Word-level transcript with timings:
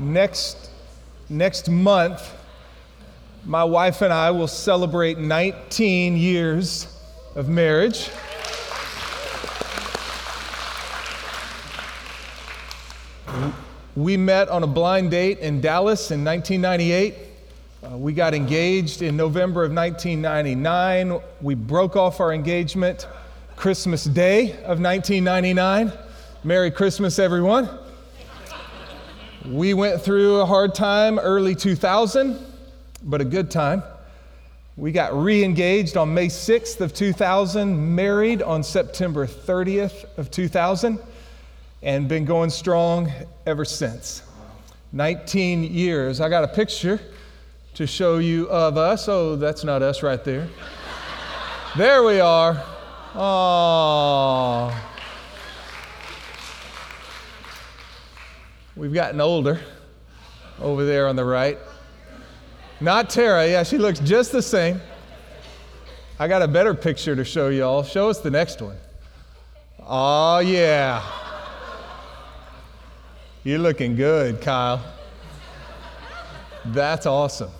Next, 0.00 0.70
next 1.28 1.68
month, 1.68 2.34
my 3.44 3.62
wife 3.62 4.00
and 4.00 4.10
I 4.10 4.30
will 4.30 4.48
celebrate 4.48 5.18
19 5.18 6.16
years 6.16 6.98
of 7.36 7.50
marriage. 7.50 8.08
We 13.94 14.16
met 14.16 14.48
on 14.48 14.62
a 14.62 14.66
blind 14.66 15.10
date 15.10 15.40
in 15.40 15.60
Dallas 15.60 16.10
in 16.10 16.24
1998. 16.24 17.14
Uh, 17.82 17.98
we 17.98 18.14
got 18.14 18.32
engaged 18.32 19.02
in 19.02 19.18
November 19.18 19.64
of 19.64 19.72
1999. 19.74 21.20
We 21.42 21.54
broke 21.54 21.96
off 21.96 22.20
our 22.20 22.32
engagement 22.32 23.06
Christmas 23.54 24.04
Day 24.04 24.52
of 24.64 24.80
1999. 24.80 25.92
Merry 26.42 26.70
Christmas, 26.70 27.18
everyone. 27.18 27.68
We 29.50 29.74
went 29.74 30.00
through 30.00 30.36
a 30.36 30.46
hard 30.46 30.76
time 30.76 31.18
early 31.18 31.56
2000, 31.56 32.38
but 33.02 33.20
a 33.20 33.24
good 33.24 33.50
time. 33.50 33.82
We 34.76 34.92
got 34.92 35.12
re-engaged 35.12 35.96
on 35.96 36.14
May 36.14 36.28
6th 36.28 36.80
of 36.80 36.94
2000, 36.94 37.96
married 37.96 38.42
on 38.42 38.62
September 38.62 39.26
30th 39.26 40.04
of 40.16 40.30
2000, 40.30 41.00
and 41.82 42.08
been 42.08 42.24
going 42.24 42.50
strong 42.50 43.10
ever 43.44 43.64
since. 43.64 44.22
19 44.92 45.64
years. 45.64 46.20
I 46.20 46.28
got 46.28 46.44
a 46.44 46.48
picture 46.48 47.00
to 47.74 47.88
show 47.88 48.18
you 48.18 48.48
of 48.50 48.76
us. 48.76 49.08
Oh, 49.08 49.34
that's 49.34 49.64
not 49.64 49.82
us 49.82 50.04
right 50.04 50.22
there. 50.22 50.48
there 51.76 52.04
we 52.04 52.20
are. 52.20 52.62
Oh. 53.16 54.89
We've 58.80 58.94
gotten 58.94 59.20
older 59.20 59.60
over 60.58 60.86
there 60.86 61.06
on 61.06 61.14
the 61.14 61.24
right. 61.26 61.58
Not 62.80 63.10
Tara, 63.10 63.46
yeah, 63.46 63.62
she 63.62 63.76
looks 63.76 64.00
just 64.00 64.32
the 64.32 64.40
same. 64.40 64.80
I 66.18 66.26
got 66.26 66.40
a 66.40 66.48
better 66.48 66.72
picture 66.72 67.14
to 67.14 67.22
show 67.22 67.50
y'all. 67.50 67.82
Show 67.82 68.08
us 68.08 68.20
the 68.20 68.30
next 68.30 68.62
one. 68.62 68.78
Oh, 69.80 70.38
yeah. 70.38 71.04
You're 73.44 73.58
looking 73.58 73.96
good, 73.96 74.40
Kyle. 74.40 74.82
That's 76.64 77.04
awesome. 77.04 77.50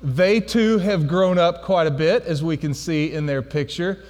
They 0.00 0.40
too 0.40 0.78
have 0.78 1.06
grown 1.06 1.36
up 1.36 1.62
quite 1.62 1.88
a 1.88 1.90
bit, 1.90 2.22
as 2.22 2.42
we 2.42 2.56
can 2.56 2.72
see 2.72 3.12
in 3.12 3.26
their 3.26 3.42
picture. 3.42 4.02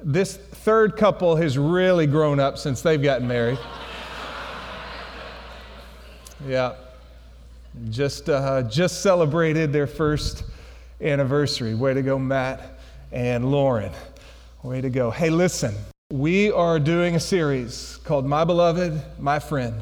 This 0.00 0.36
third 0.36 0.96
couple 0.96 1.34
has 1.34 1.58
really 1.58 2.06
grown 2.06 2.38
up 2.38 2.58
since 2.58 2.80
they've 2.80 3.02
gotten 3.02 3.26
married. 3.26 3.58
Yeah. 6.46 6.74
Just, 7.90 8.28
uh, 8.28 8.62
just 8.62 9.00
celebrated 9.00 9.72
their 9.72 9.86
first 9.86 10.42
anniversary. 11.00 11.74
Way 11.74 11.94
to 11.94 12.02
go, 12.02 12.18
Matt 12.18 12.80
and 13.12 13.50
Lauren. 13.50 13.92
Way 14.64 14.80
to 14.80 14.90
go. 14.90 15.10
Hey, 15.10 15.30
listen, 15.30 15.74
we 16.10 16.50
are 16.50 16.80
doing 16.80 17.14
a 17.14 17.20
series 17.20 17.98
called 18.04 18.26
My 18.26 18.44
Beloved, 18.44 19.00
My 19.20 19.38
Friend 19.38 19.80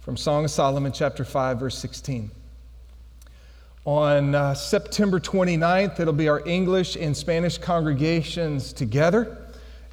from 0.00 0.16
Song 0.16 0.44
of 0.44 0.50
Solomon, 0.50 0.90
chapter 0.90 1.24
5, 1.24 1.60
verse 1.60 1.78
16. 1.78 2.30
On 3.84 4.34
uh, 4.34 4.54
September 4.54 5.20
29th, 5.20 6.00
it'll 6.00 6.12
be 6.12 6.28
our 6.28 6.46
English 6.46 6.96
and 6.96 7.16
Spanish 7.16 7.56
congregations 7.56 8.72
together, 8.72 9.38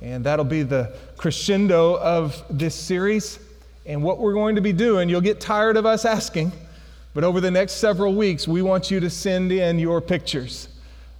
and 0.01 0.23
that'll 0.23 0.45
be 0.45 0.63
the 0.63 0.95
crescendo 1.15 1.97
of 1.99 2.43
this 2.49 2.73
series. 2.73 3.39
And 3.85 4.03
what 4.03 4.19
we're 4.19 4.33
going 4.33 4.55
to 4.55 4.61
be 4.61 4.73
doing, 4.73 5.09
you'll 5.09 5.21
get 5.21 5.41
tired 5.41 5.75
of 5.75 5.85
us 5.85 6.05
asking, 6.05 6.51
but 7.13 7.23
over 7.23 7.41
the 7.41 7.51
next 7.51 7.73
several 7.73 8.13
weeks, 8.13 8.47
we 8.47 8.61
want 8.61 8.91
you 8.91 8.99
to 8.99 9.09
send 9.09 9.51
in 9.51 9.79
your 9.79 10.01
pictures. 10.01 10.69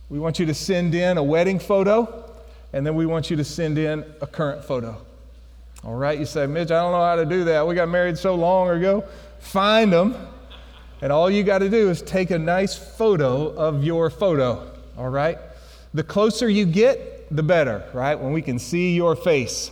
We 0.10 0.20
want 0.20 0.40
you 0.40 0.46
to 0.46 0.54
send 0.54 0.94
in 0.94 1.18
a 1.18 1.24
wedding 1.24 1.58
photo, 1.58 2.32
and 2.74 2.86
then 2.86 2.96
we 2.96 3.06
want 3.06 3.30
you 3.30 3.38
to 3.38 3.44
send 3.44 3.78
in 3.78 4.06
a 4.22 4.28
current 4.28 4.64
photo. 4.64 5.02
All 5.84 5.96
right, 5.96 6.20
you 6.20 6.26
say, 6.26 6.46
Mitch, 6.46 6.70
I 6.70 6.82
don't 6.82 6.92
know 6.92 7.04
how 7.04 7.16
to 7.16 7.26
do 7.26 7.44
that. 7.46 7.66
We 7.66 7.74
got 7.74 7.90
married 7.90 8.18
so 8.18 8.36
long 8.36 8.70
ago. 8.70 9.04
Find 9.40 9.92
them, 9.92 10.16
and 11.02 11.12
all 11.12 11.32
you 11.32 11.44
got 11.44 11.60
to 11.60 11.70
do 11.70 11.90
is 11.90 12.04
take 12.04 12.30
a 12.30 12.38
nice 12.38 12.76
photo 12.76 13.48
of 13.56 13.84
your 13.84 14.12
photo. 14.12 14.72
All 14.98 15.10
right? 15.10 15.40
The 15.96 16.04
closer 16.04 16.48
you 16.48 16.66
get, 16.66 17.36
the 17.36 17.42
better, 17.42 17.84
right? 17.94 18.16
When 18.16 18.32
we 18.34 18.42
can 18.44 18.60
see 18.60 18.96
your 18.96 19.16
face. 19.16 19.72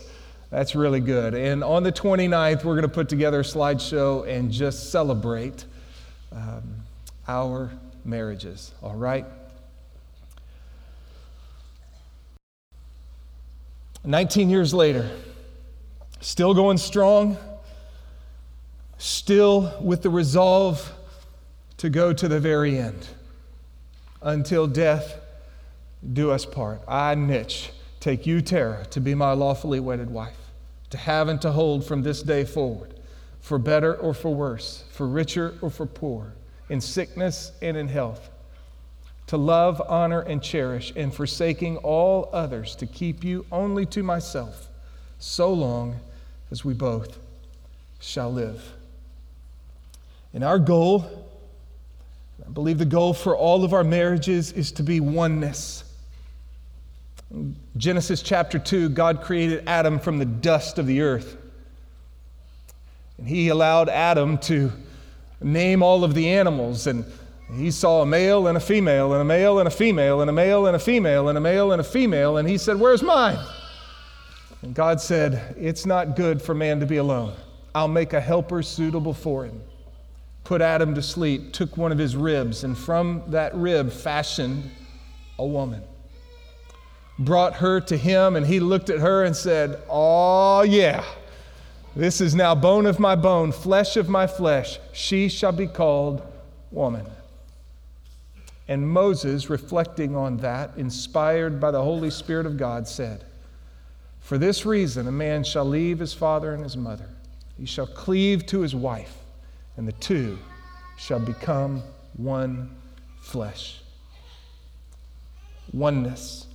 That's 0.50 0.74
really 0.74 1.00
good. 1.00 1.34
And 1.34 1.62
on 1.62 1.84
the 1.84 1.92
29th, 1.92 2.64
we're 2.64 2.74
going 2.74 2.82
to 2.82 2.88
put 2.88 3.08
together 3.08 3.40
a 3.40 3.44
slideshow 3.44 4.26
and 4.26 4.50
just 4.50 4.90
celebrate 4.90 5.64
um, 6.32 6.74
our 7.28 7.70
marriages, 8.04 8.72
all 8.82 8.96
right? 8.96 9.24
19 14.04 14.50
years 14.50 14.74
later, 14.74 15.08
still 16.20 16.52
going 16.52 16.78
strong, 16.78 17.36
still 18.98 19.72
with 19.80 20.02
the 20.02 20.10
resolve 20.10 20.92
to 21.76 21.88
go 21.88 22.12
to 22.12 22.26
the 22.26 22.40
very 22.40 22.76
end 22.76 23.06
until 24.20 24.66
death 24.66 25.20
do 26.12 26.30
us 26.32 26.44
part. 26.44 26.80
I, 26.88 27.14
Mitch, 27.14 27.70
take 28.00 28.26
you, 28.26 28.40
Tara, 28.40 28.84
to 28.86 29.00
be 29.00 29.14
my 29.14 29.32
lawfully 29.32 29.78
wedded 29.78 30.10
wife 30.10 30.39
to 30.90 30.98
have 30.98 31.28
and 31.28 31.40
to 31.40 31.52
hold 31.52 31.84
from 31.84 32.02
this 32.02 32.22
day 32.22 32.44
forward, 32.44 32.94
for 33.40 33.58
better 33.58 33.94
or 33.94 34.12
for 34.12 34.34
worse, 34.34 34.84
for 34.90 35.06
richer 35.06 35.54
or 35.62 35.70
for 35.70 35.86
poor, 35.86 36.34
in 36.68 36.80
sickness 36.80 37.52
and 37.62 37.76
in 37.76 37.88
health, 37.88 38.30
to 39.28 39.36
love, 39.36 39.80
honor, 39.88 40.20
and 40.20 40.42
cherish, 40.42 40.92
and 40.96 41.14
forsaking 41.14 41.76
all 41.78 42.28
others, 42.32 42.74
to 42.76 42.86
keep 42.86 43.22
you 43.22 43.46
only 43.52 43.86
to 43.86 44.02
myself, 44.02 44.68
so 45.18 45.52
long 45.52 46.00
as 46.50 46.64
we 46.64 46.74
both 46.74 47.18
shall 48.00 48.32
live. 48.32 48.72
And 50.34 50.42
our 50.42 50.58
goal, 50.58 51.26
I 52.44 52.50
believe 52.50 52.78
the 52.78 52.84
goal 52.84 53.14
for 53.14 53.36
all 53.36 53.64
of 53.64 53.72
our 53.72 53.84
marriages 53.84 54.52
is 54.52 54.72
to 54.72 54.82
be 54.82 54.98
oneness 54.98 55.84
Genesis 57.76 58.22
chapter 58.22 58.58
2, 58.58 58.88
God 58.88 59.22
created 59.22 59.62
Adam 59.66 60.00
from 60.00 60.18
the 60.18 60.24
dust 60.24 60.78
of 60.78 60.86
the 60.86 61.00
earth. 61.00 61.36
And 63.18 63.28
he 63.28 63.48
allowed 63.48 63.88
Adam 63.88 64.38
to 64.38 64.72
name 65.40 65.82
all 65.82 66.02
of 66.02 66.14
the 66.14 66.28
animals. 66.28 66.88
And 66.88 67.04
he 67.54 67.70
saw 67.70 68.02
a 68.02 68.06
male 68.06 68.48
and 68.48 68.56
a 68.56 68.60
female, 68.60 69.12
and 69.12 69.22
a 69.22 69.24
male 69.24 69.60
and 69.60 69.68
a 69.68 69.70
female, 69.70 70.20
and 70.20 70.28
a 70.28 70.32
male 70.32 70.66
and 70.66 70.74
a 70.74 70.80
female, 70.80 71.28
and 71.28 71.38
a 71.38 71.40
male 71.40 71.70
and 71.70 71.80
a 71.80 71.84
female. 71.84 72.36
And 72.36 72.48
he 72.48 72.58
said, 72.58 72.80
Where's 72.80 73.02
mine? 73.02 73.38
And 74.62 74.74
God 74.74 75.00
said, 75.00 75.54
It's 75.56 75.86
not 75.86 76.16
good 76.16 76.42
for 76.42 76.54
man 76.54 76.80
to 76.80 76.86
be 76.86 76.96
alone. 76.96 77.34
I'll 77.74 77.88
make 77.88 78.12
a 78.12 78.20
helper 78.20 78.62
suitable 78.62 79.14
for 79.14 79.44
him. 79.44 79.62
Put 80.42 80.60
Adam 80.60 80.96
to 80.96 81.02
sleep, 81.02 81.52
took 81.52 81.76
one 81.76 81.92
of 81.92 81.98
his 81.98 82.16
ribs, 82.16 82.64
and 82.64 82.76
from 82.76 83.22
that 83.28 83.54
rib 83.54 83.92
fashioned 83.92 84.68
a 85.38 85.46
woman 85.46 85.82
brought 87.20 87.56
her 87.56 87.80
to 87.82 87.96
him, 87.96 88.34
and 88.34 88.46
he 88.46 88.58
looked 88.58 88.90
at 88.90 88.98
her 88.98 89.24
and 89.24 89.36
said, 89.36 89.80
Oh, 89.88 90.62
yeah, 90.62 91.04
this 91.94 92.20
is 92.20 92.34
now 92.34 92.54
bone 92.54 92.86
of 92.86 92.98
my 92.98 93.14
bone, 93.14 93.52
flesh 93.52 93.96
of 93.96 94.08
my 94.08 94.26
flesh. 94.26 94.78
She 94.92 95.28
shall 95.28 95.52
be 95.52 95.66
called 95.66 96.22
woman. 96.70 97.06
And 98.66 98.88
Moses, 98.88 99.50
reflecting 99.50 100.16
on 100.16 100.38
that, 100.38 100.70
inspired 100.76 101.60
by 101.60 101.72
the 101.72 101.82
Holy 101.82 102.10
Spirit 102.10 102.46
of 102.46 102.56
God, 102.56 102.88
said, 102.88 103.24
For 104.20 104.38
this 104.38 104.64
reason, 104.64 105.06
a 105.06 105.12
man 105.12 105.44
shall 105.44 105.64
leave 105.64 105.98
his 105.98 106.14
father 106.14 106.54
and 106.54 106.62
his 106.62 106.76
mother, 106.76 107.08
he 107.58 107.66
shall 107.66 107.86
cleave 107.86 108.46
to 108.46 108.60
his 108.60 108.74
wife, 108.74 109.18
and 109.76 109.86
the 109.86 109.92
two 109.92 110.38
shall 110.96 111.18
become 111.18 111.82
one 112.16 112.70
flesh. 113.20 113.80
Oneness. 115.72 116.46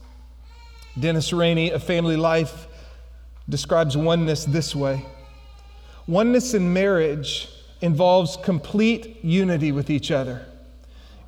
Dennis 1.00 1.34
Rainey, 1.34 1.72
A 1.72 1.80
Family 1.80 2.16
Life, 2.16 2.68
describes 3.48 3.96
oneness 3.96 4.46
this 4.46 4.76
way 4.76 5.06
Oneness 6.08 6.54
in 6.54 6.72
marriage 6.72 7.50
involves 7.82 8.38
complete 8.38 9.24
unity 9.24 9.72
with 9.72 9.90
each 9.90 10.12
other. 10.12 10.46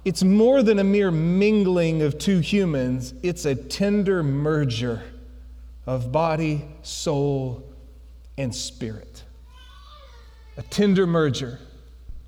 It's 0.06 0.24
more 0.24 0.64
than 0.64 0.80
a 0.80 0.84
mere 0.84 1.12
mingling 1.12 2.02
of 2.02 2.18
two 2.18 2.40
humans, 2.40 3.14
it's 3.24 3.46
a 3.46 3.56
tender 3.56 4.24
merger 4.24 5.02
of 5.86 6.12
body, 6.12 6.64
soul, 6.84 7.64
and 8.38 8.54
spirit. 8.54 9.24
A 10.58 10.62
tender 10.62 11.06
merger 11.06 11.60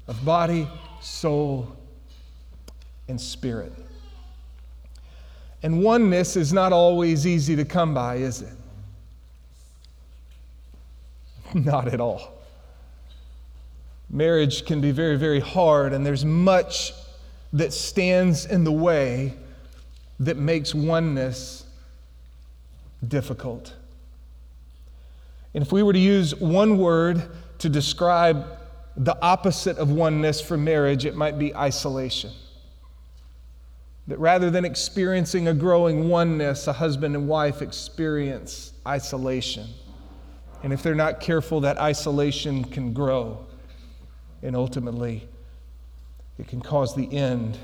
of 0.08 0.26
body, 0.26 0.68
soul, 1.02 1.76
and 3.08 3.20
spirit. 3.20 3.74
And 5.62 5.84
oneness 5.84 6.36
is 6.36 6.54
not 6.54 6.72
always 6.72 7.28
easy 7.28 7.56
to 7.56 7.66
come 7.66 7.94
by, 7.94 8.16
is 8.16 8.42
it? 8.42 8.54
Not 11.54 11.88
at 11.88 12.00
all. 12.00 12.34
Marriage 14.10 14.66
can 14.66 14.82
be 14.82 14.92
very, 14.92 15.18
very 15.18 15.40
hard, 15.40 15.94
and 15.94 16.06
there's 16.06 16.26
much 16.26 16.94
that 17.54 17.74
stands 17.74 18.46
in 18.46 18.64
the 18.64 18.72
way 18.72 19.34
that 20.20 20.38
makes 20.38 20.74
oneness 20.74 21.66
difficult. 23.08 23.74
And 25.54 25.64
if 25.64 25.72
we 25.72 25.84
were 25.84 25.94
to 25.94 26.00
use 26.00 26.36
one 26.36 26.78
word 26.78 27.24
to 27.60 27.70
describe 27.70 28.46
the 28.96 29.18
opposite 29.22 29.78
of 29.78 29.92
oneness 29.92 30.42
for 30.42 30.58
marriage, 30.58 31.06
it 31.06 31.16
might 31.16 31.40
be 31.40 31.56
isolation. 31.56 32.32
That 34.10 34.18
rather 34.18 34.50
than 34.50 34.66
experiencing 34.66 35.48
a 35.48 35.54
growing 35.54 36.10
oneness, 36.10 36.66
a 36.66 36.74
husband 36.74 37.16
and 37.16 37.28
wife 37.28 37.62
experience 37.62 38.74
isolation. 38.86 39.68
And 40.64 40.74
if 40.74 40.82
they're 40.82 40.96
not 40.96 41.20
careful, 41.20 41.62
that 41.62 41.78
isolation 41.78 42.64
can 42.66 42.92
grow. 42.92 43.46
And 44.42 44.56
ultimately, 44.56 45.30
it 46.40 46.48
can 46.48 46.60
cause 46.60 46.96
the 46.96 47.14
end 47.14 47.60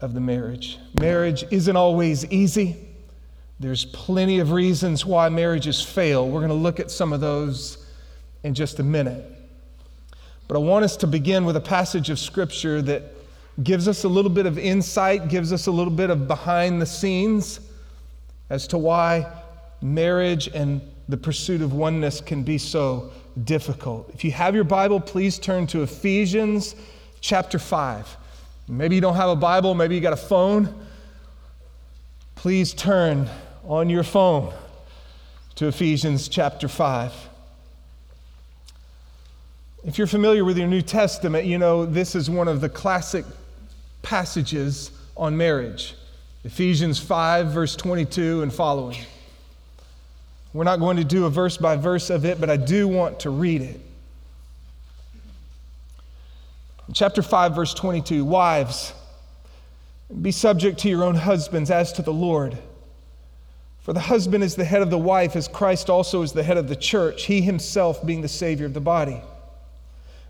of 0.00 0.14
the 0.14 0.20
marriage. 0.20 0.78
Marriage 1.00 1.44
isn't 1.50 1.76
always 1.76 2.24
easy. 2.26 2.88
There's 3.58 3.84
plenty 3.86 4.38
of 4.38 4.52
reasons 4.52 5.04
why 5.04 5.30
marriages 5.30 5.82
fail. 5.82 6.28
We're 6.28 6.40
going 6.40 6.50
to 6.50 6.54
look 6.54 6.78
at 6.78 6.92
some 6.92 7.12
of 7.12 7.20
those 7.20 7.84
in 8.44 8.54
just 8.54 8.78
a 8.78 8.84
minute. 8.84 9.24
But 10.46 10.54
I 10.54 10.60
want 10.60 10.84
us 10.84 10.96
to 10.98 11.08
begin 11.08 11.44
with 11.44 11.56
a 11.56 11.60
passage 11.60 12.08
of 12.08 12.20
Scripture 12.20 12.80
that 12.82 13.16
gives 13.62 13.88
us 13.88 14.04
a 14.04 14.08
little 14.08 14.30
bit 14.30 14.46
of 14.46 14.58
insight, 14.58 15.28
gives 15.28 15.52
us 15.52 15.66
a 15.66 15.70
little 15.70 15.92
bit 15.92 16.10
of 16.10 16.26
behind 16.28 16.80
the 16.80 16.86
scenes 16.86 17.60
as 18.48 18.66
to 18.68 18.78
why 18.78 19.26
marriage 19.82 20.48
and 20.48 20.80
the 21.08 21.16
pursuit 21.16 21.60
of 21.60 21.72
oneness 21.72 22.20
can 22.20 22.42
be 22.42 22.58
so 22.58 23.10
difficult. 23.44 24.10
If 24.14 24.24
you 24.24 24.30
have 24.32 24.54
your 24.54 24.64
Bible, 24.64 25.00
please 25.00 25.38
turn 25.38 25.66
to 25.68 25.82
Ephesians 25.82 26.74
chapter 27.20 27.58
5. 27.58 28.16
Maybe 28.68 28.94
you 28.94 29.00
don't 29.00 29.16
have 29.16 29.30
a 29.30 29.36
Bible, 29.36 29.74
maybe 29.74 29.94
you 29.94 30.00
got 30.00 30.12
a 30.12 30.16
phone. 30.16 30.86
Please 32.36 32.72
turn 32.72 33.28
on 33.64 33.90
your 33.90 34.04
phone 34.04 34.52
to 35.56 35.66
Ephesians 35.66 36.28
chapter 36.28 36.68
5. 36.68 37.12
If 39.84 39.98
you're 39.98 40.06
familiar 40.06 40.44
with 40.44 40.56
your 40.56 40.68
New 40.68 40.82
Testament, 40.82 41.46
you 41.46 41.58
know 41.58 41.84
this 41.84 42.14
is 42.14 42.30
one 42.30 42.48
of 42.48 42.60
the 42.60 42.68
classic 42.68 43.24
passages 44.02 44.90
on 45.16 45.36
marriage. 45.36 45.94
Ephesians 46.44 46.98
5, 46.98 47.48
verse 47.48 47.76
22 47.76 48.42
and 48.42 48.52
following. 48.52 48.96
We're 50.52 50.64
not 50.64 50.80
going 50.80 50.96
to 50.96 51.04
do 51.04 51.26
a 51.26 51.30
verse 51.30 51.56
by 51.56 51.76
verse 51.76 52.10
of 52.10 52.24
it, 52.24 52.40
but 52.40 52.50
I 52.50 52.56
do 52.56 52.88
want 52.88 53.20
to 53.20 53.30
read 53.30 53.62
it. 53.62 53.80
Chapter 56.92 57.22
5, 57.22 57.54
verse 57.54 57.72
22 57.74 58.24
Wives, 58.24 58.92
be 60.22 60.32
subject 60.32 60.78
to 60.80 60.88
your 60.88 61.04
own 61.04 61.14
husbands 61.14 61.70
as 61.70 61.92
to 61.92 62.02
the 62.02 62.12
Lord. 62.12 62.58
For 63.82 63.92
the 63.92 64.00
husband 64.00 64.42
is 64.42 64.56
the 64.56 64.64
head 64.64 64.82
of 64.82 64.90
the 64.90 64.98
wife, 64.98 65.36
as 65.36 65.46
Christ 65.46 65.88
also 65.88 66.22
is 66.22 66.32
the 66.32 66.42
head 66.42 66.56
of 66.56 66.68
the 66.68 66.76
church, 66.76 67.26
he 67.26 67.40
himself 67.40 68.04
being 68.04 68.20
the 68.20 68.28
Savior 68.28 68.66
of 68.66 68.74
the 68.74 68.80
body. 68.80 69.22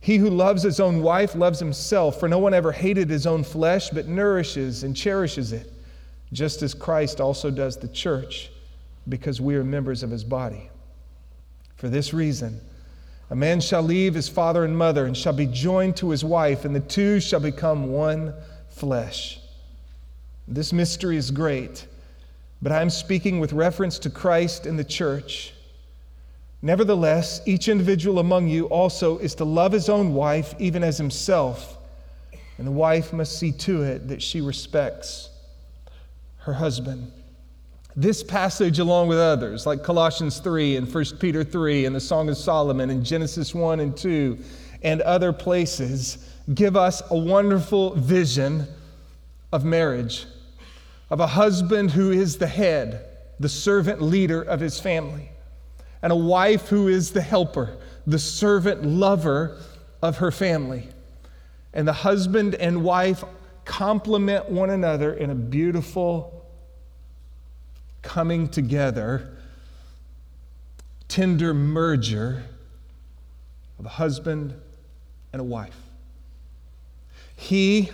He 0.00 0.16
who 0.16 0.30
loves 0.30 0.62
his 0.62 0.80
own 0.80 1.02
wife 1.02 1.34
loves 1.34 1.58
himself, 1.58 2.18
for 2.18 2.28
no 2.28 2.38
one 2.38 2.54
ever 2.54 2.72
hated 2.72 3.10
his 3.10 3.26
own 3.26 3.44
flesh, 3.44 3.90
but 3.90 4.08
nourishes 4.08 4.82
and 4.82 4.96
cherishes 4.96 5.52
it 5.52 5.72
just 6.32 6.62
as 6.62 6.74
Christ 6.74 7.20
also 7.20 7.50
does 7.50 7.76
the 7.76 7.88
church, 7.88 8.50
because 9.08 9.40
we 9.40 9.56
are 9.56 9.64
members 9.64 10.02
of 10.02 10.10
his 10.10 10.24
body. 10.24 10.70
For 11.76 11.88
this 11.88 12.14
reason, 12.14 12.60
a 13.30 13.36
man 13.36 13.60
shall 13.60 13.82
leave 13.82 14.14
his 14.14 14.28
father 14.28 14.64
and 14.64 14.76
mother 14.76 15.06
and 15.06 15.16
shall 15.16 15.32
be 15.32 15.46
joined 15.46 15.96
to 15.96 16.10
his 16.10 16.24
wife, 16.24 16.64
and 16.64 16.74
the 16.74 16.80
two 16.80 17.20
shall 17.20 17.40
become 17.40 17.92
one 17.92 18.34
flesh. 18.68 19.40
This 20.46 20.72
mystery 20.72 21.16
is 21.16 21.30
great, 21.30 21.86
but 22.62 22.72
I 22.72 22.82
am 22.82 22.90
speaking 22.90 23.40
with 23.40 23.52
reference 23.52 23.98
to 24.00 24.10
Christ 24.10 24.66
and 24.66 24.78
the 24.78 24.84
church. 24.84 25.52
Nevertheless, 26.62 27.40
each 27.46 27.68
individual 27.68 28.18
among 28.18 28.48
you 28.48 28.66
also 28.66 29.18
is 29.18 29.34
to 29.36 29.44
love 29.44 29.72
his 29.72 29.88
own 29.88 30.12
wife 30.12 30.54
even 30.58 30.84
as 30.84 30.98
himself, 30.98 31.78
and 32.58 32.66
the 32.66 32.72
wife 32.72 33.12
must 33.12 33.38
see 33.38 33.52
to 33.52 33.82
it 33.82 34.08
that 34.08 34.20
she 34.20 34.40
respects 34.42 35.30
her 36.38 36.52
husband. 36.52 37.10
This 37.96 38.22
passage, 38.22 38.78
along 38.78 39.08
with 39.08 39.18
others 39.18 39.66
like 39.66 39.82
Colossians 39.82 40.38
3 40.38 40.76
and 40.76 40.94
1 40.94 41.04
Peter 41.18 41.42
3 41.42 41.86
and 41.86 41.96
the 41.96 42.00
Song 42.00 42.28
of 42.28 42.36
Solomon 42.36 42.90
and 42.90 43.04
Genesis 43.04 43.54
1 43.54 43.80
and 43.80 43.96
2 43.96 44.38
and 44.82 45.00
other 45.02 45.32
places, 45.32 46.30
give 46.54 46.76
us 46.76 47.02
a 47.10 47.18
wonderful 47.18 47.94
vision 47.94 48.66
of 49.52 49.64
marriage, 49.64 50.26
of 51.08 51.20
a 51.20 51.26
husband 51.26 51.90
who 51.90 52.10
is 52.10 52.36
the 52.36 52.46
head, 52.46 53.06
the 53.40 53.48
servant 53.48 54.00
leader 54.00 54.42
of 54.42 54.60
his 54.60 54.78
family, 54.78 55.29
and 56.02 56.12
a 56.12 56.16
wife 56.16 56.68
who 56.68 56.88
is 56.88 57.12
the 57.12 57.20
helper, 57.20 57.76
the 58.06 58.18
servant 58.18 58.84
lover 58.84 59.58
of 60.02 60.18
her 60.18 60.30
family. 60.30 60.88
And 61.72 61.86
the 61.86 61.92
husband 61.92 62.54
and 62.54 62.82
wife 62.82 63.22
complement 63.64 64.50
one 64.50 64.70
another 64.70 65.12
in 65.12 65.30
a 65.30 65.34
beautiful 65.34 66.46
coming 68.02 68.48
together, 68.48 69.36
tender 71.08 71.52
merger 71.52 72.42
of 73.78 73.86
a 73.86 73.90
husband 73.90 74.54
and 75.32 75.40
a 75.40 75.44
wife. 75.44 75.76
He 77.36 77.90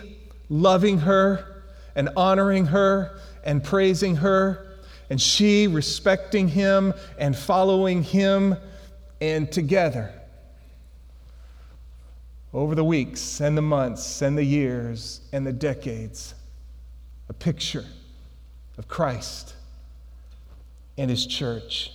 loving 0.49 0.99
her 0.99 1.63
and 1.95 2.09
honoring 2.15 2.67
her 2.67 3.19
and 3.43 3.63
praising 3.63 4.17
her, 4.17 4.66
and 5.09 5.21
she 5.21 5.67
respecting 5.67 6.47
him 6.47 6.93
and 7.17 7.35
following 7.35 8.03
him, 8.03 8.55
and 9.19 9.51
together 9.51 10.13
over 12.53 12.75
the 12.75 12.83
weeks 12.83 13.41
and 13.41 13.57
the 13.57 13.61
months 13.61 14.21
and 14.21 14.37
the 14.37 14.43
years 14.43 15.21
and 15.31 15.45
the 15.45 15.53
decades, 15.53 16.33
a 17.29 17.33
picture 17.33 17.85
of 18.77 18.87
Christ 18.87 19.55
and 20.97 21.09
his 21.09 21.25
church. 21.25 21.91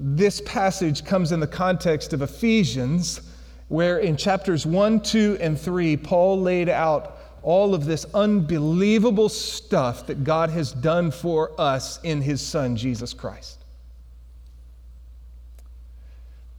This 0.00 0.40
passage 0.42 1.04
comes 1.04 1.32
in 1.32 1.40
the 1.40 1.46
context 1.46 2.12
of 2.12 2.20
Ephesians, 2.20 3.22
where 3.68 3.98
in 3.98 4.16
chapters 4.16 4.66
1, 4.66 5.00
2, 5.00 5.38
and 5.40 5.58
3, 5.58 5.96
Paul 5.96 6.40
laid 6.40 6.68
out 6.68 7.17
all 7.42 7.74
of 7.74 7.84
this 7.84 8.04
unbelievable 8.14 9.28
stuff 9.28 10.06
that 10.06 10.24
God 10.24 10.50
has 10.50 10.72
done 10.72 11.10
for 11.10 11.52
us 11.58 12.00
in 12.02 12.20
his 12.22 12.40
Son, 12.40 12.76
Jesus 12.76 13.14
Christ. 13.14 13.58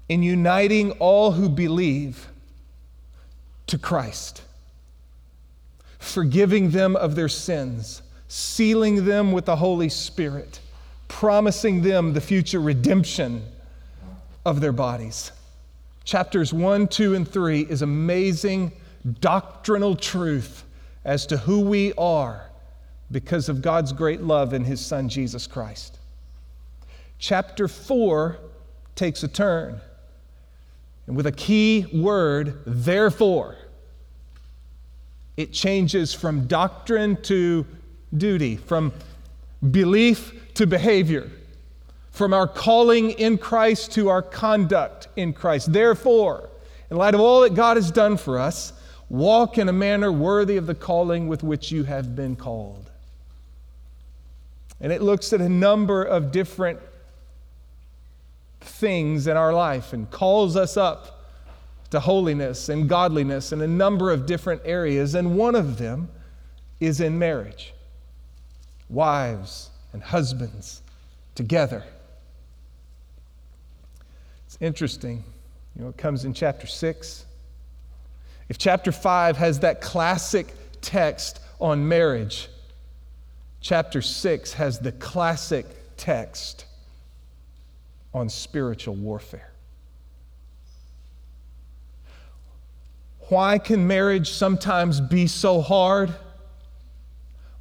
in 0.10 0.24
uniting 0.24 0.92
all 0.94 1.32
who 1.32 1.48
believe 1.48 2.28
to 3.68 3.78
Christ, 3.78 4.42
forgiving 6.00 6.72
them 6.72 6.96
of 6.96 7.16
their 7.16 7.30
sins, 7.30 8.02
sealing 8.28 9.06
them 9.06 9.32
with 9.32 9.46
the 9.46 9.56
Holy 9.56 9.90
Spirit, 9.90 10.60
promising 11.08 11.84
them 11.84 12.14
the 12.14 12.22
future 12.22 12.60
redemption 12.60 13.44
of 14.46 14.60
their 14.62 14.72
bodies. 14.72 15.32
Chapters 16.04 16.52
1, 16.52 16.88
2, 16.88 17.14
and 17.14 17.28
3 17.28 17.62
is 17.62 17.84
amazing 17.84 18.72
doctrinal 19.22 19.96
truth 19.96 20.64
as 21.06 21.26
to 21.28 21.38
who 21.38 21.62
we 21.62 21.94
are 21.94 22.50
because 23.12 23.50
of 23.50 23.62
God's 23.62 23.94
great 23.94 24.22
love 24.22 24.54
in 24.54 24.64
His 24.64 24.84
Son, 24.86 25.10
Jesus 25.10 25.48
Christ. 25.48 25.98
Chapter 27.18 27.68
4 27.68 28.38
takes 28.96 29.24
a 29.24 29.28
turn 29.28 29.82
and 31.10 31.18
with 31.18 31.26
a 31.26 31.32
key 31.32 31.88
word, 31.92 32.62
therefore, 32.68 33.56
it 35.38 35.52
changes 35.52 36.14
from 36.14 36.46
doctrine 36.46 37.20
to 37.24 37.66
duty, 38.16 38.58
from 38.58 38.94
belief 39.72 40.54
to 40.54 40.68
behavior, 40.68 41.32
from 42.12 42.32
our 42.32 42.48
calling 42.48 43.10
in 43.12 43.40
Christ 43.40 43.92
to 43.94 44.10
our 44.10 44.22
conduct 44.22 45.08
in 45.16 45.34
Christ. 45.34 45.74
Therefore, 45.74 46.50
in 46.92 46.98
light 46.98 47.16
of 47.16 47.22
all 47.22 47.42
that 47.42 47.56
God 47.56 47.78
has 47.78 47.90
done 47.90 48.16
for 48.16 48.38
us, 48.38 48.74
walk 49.10 49.58
in 49.58 49.68
a 49.68 49.74
manner 49.74 50.12
worthy 50.12 50.58
of 50.58 50.68
the 50.68 50.76
calling 50.76 51.28
with 51.28 51.44
which 51.44 51.72
you 51.72 51.84
have 51.84 52.16
been 52.16 52.36
called. 52.36 52.90
And 54.80 54.92
it 54.94 55.02
looks 55.02 55.34
at 55.34 55.42
a 55.42 55.50
number 55.50 56.04
of 56.04 56.32
different 56.32 56.80
things 58.62 59.28
in 59.28 59.36
our 59.36 59.54
life 59.54 59.94
and 59.94 60.10
calls 60.10 60.56
us 60.56 60.78
up 60.78 61.26
to 61.90 62.00
holiness 62.00 62.70
and 62.70 62.88
godliness 62.88 63.52
in 63.52 63.62
a 63.62 63.68
number 63.68 64.12
of 64.12 64.26
different 64.26 64.62
areas. 64.64 65.16
And 65.16 65.36
one 65.38 65.56
of 65.56 65.78
them 65.78 66.10
is 66.80 67.02
in 67.02 67.18
marriage. 67.18 67.74
Wives 68.90 69.72
and 69.92 70.02
husbands 70.02 70.82
together. 71.36 71.84
It's 74.46 74.58
interesting. 74.62 75.24
You 75.76 75.84
know, 75.84 75.90
it 75.90 75.98
comes 75.98 76.26
in 76.26 76.34
chapter 76.34 76.68
6. 76.68 77.26
If 78.50 78.58
chapter 78.58 78.92
5 78.92 79.38
has 79.38 79.60
that 79.60 79.80
classic 79.80 80.48
text 80.82 81.40
on 81.60 81.88
marriage, 81.88 82.50
chapter 83.62 84.02
6 84.02 84.54
has 84.54 84.80
the 84.80 84.92
classic 84.94 85.66
text 85.98 86.66
on 88.14 88.28
spiritual 88.28 88.96
warfare. 88.96 89.52
Why 93.30 93.60
can 93.60 93.88
marriage 93.88 94.32
sometimes 94.32 95.00
be 95.00 95.28
so 95.28 95.62
hard? 95.62 96.14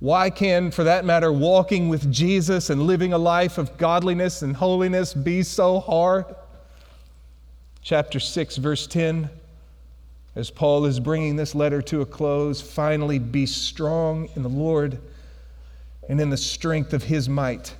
Why 0.01 0.31
can, 0.31 0.71
for 0.71 0.85
that 0.85 1.05
matter, 1.05 1.31
walking 1.31 1.89
with 1.91 2.11
Jesus 2.11 2.71
and 2.71 2.85
living 2.85 3.13
a 3.13 3.19
life 3.19 3.59
of 3.59 3.77
godliness 3.77 4.43
and 4.43 4.57
holiness 4.57 5.13
be 5.13 5.43
so 5.43 5.81
hard? 5.81 6.25
chapter 7.89 8.21
6, 8.21 8.59
verse 8.59 8.87
10, 8.87 9.31
as 10.39 10.51
Paul 10.53 10.85
is 10.85 11.01
bringing 11.01 11.35
this 11.35 11.53
letter 11.53 11.83
to 11.83 12.01
a 12.01 12.07
close, 12.07 12.61
finally 12.61 13.19
be 13.19 13.45
strong 13.45 14.29
in 14.37 14.45
the 14.45 14.49
Lord 14.49 15.01
and 16.09 16.21
in 16.21 16.31
the 16.31 16.37
strength 16.37 16.93
of 16.93 17.03
his 17.03 17.29
might. 17.29 17.75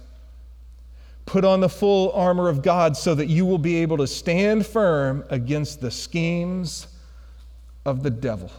Put 1.25 1.45
on 1.45 1.61
the 1.61 1.69
full 1.69 2.11
armor 2.11 2.49
of 2.49 2.63
God 2.63 2.97
so 2.97 3.15
that 3.15 3.29
you 3.29 3.47
will 3.47 3.59
be 3.59 3.77
able 3.77 3.97
to 3.99 4.09
stand 4.09 4.67
firm 4.67 5.25
against 5.31 5.81
the 5.81 5.93
schemes 5.93 6.89
of 7.85 8.03
the 8.03 8.11
devil. 8.11 8.51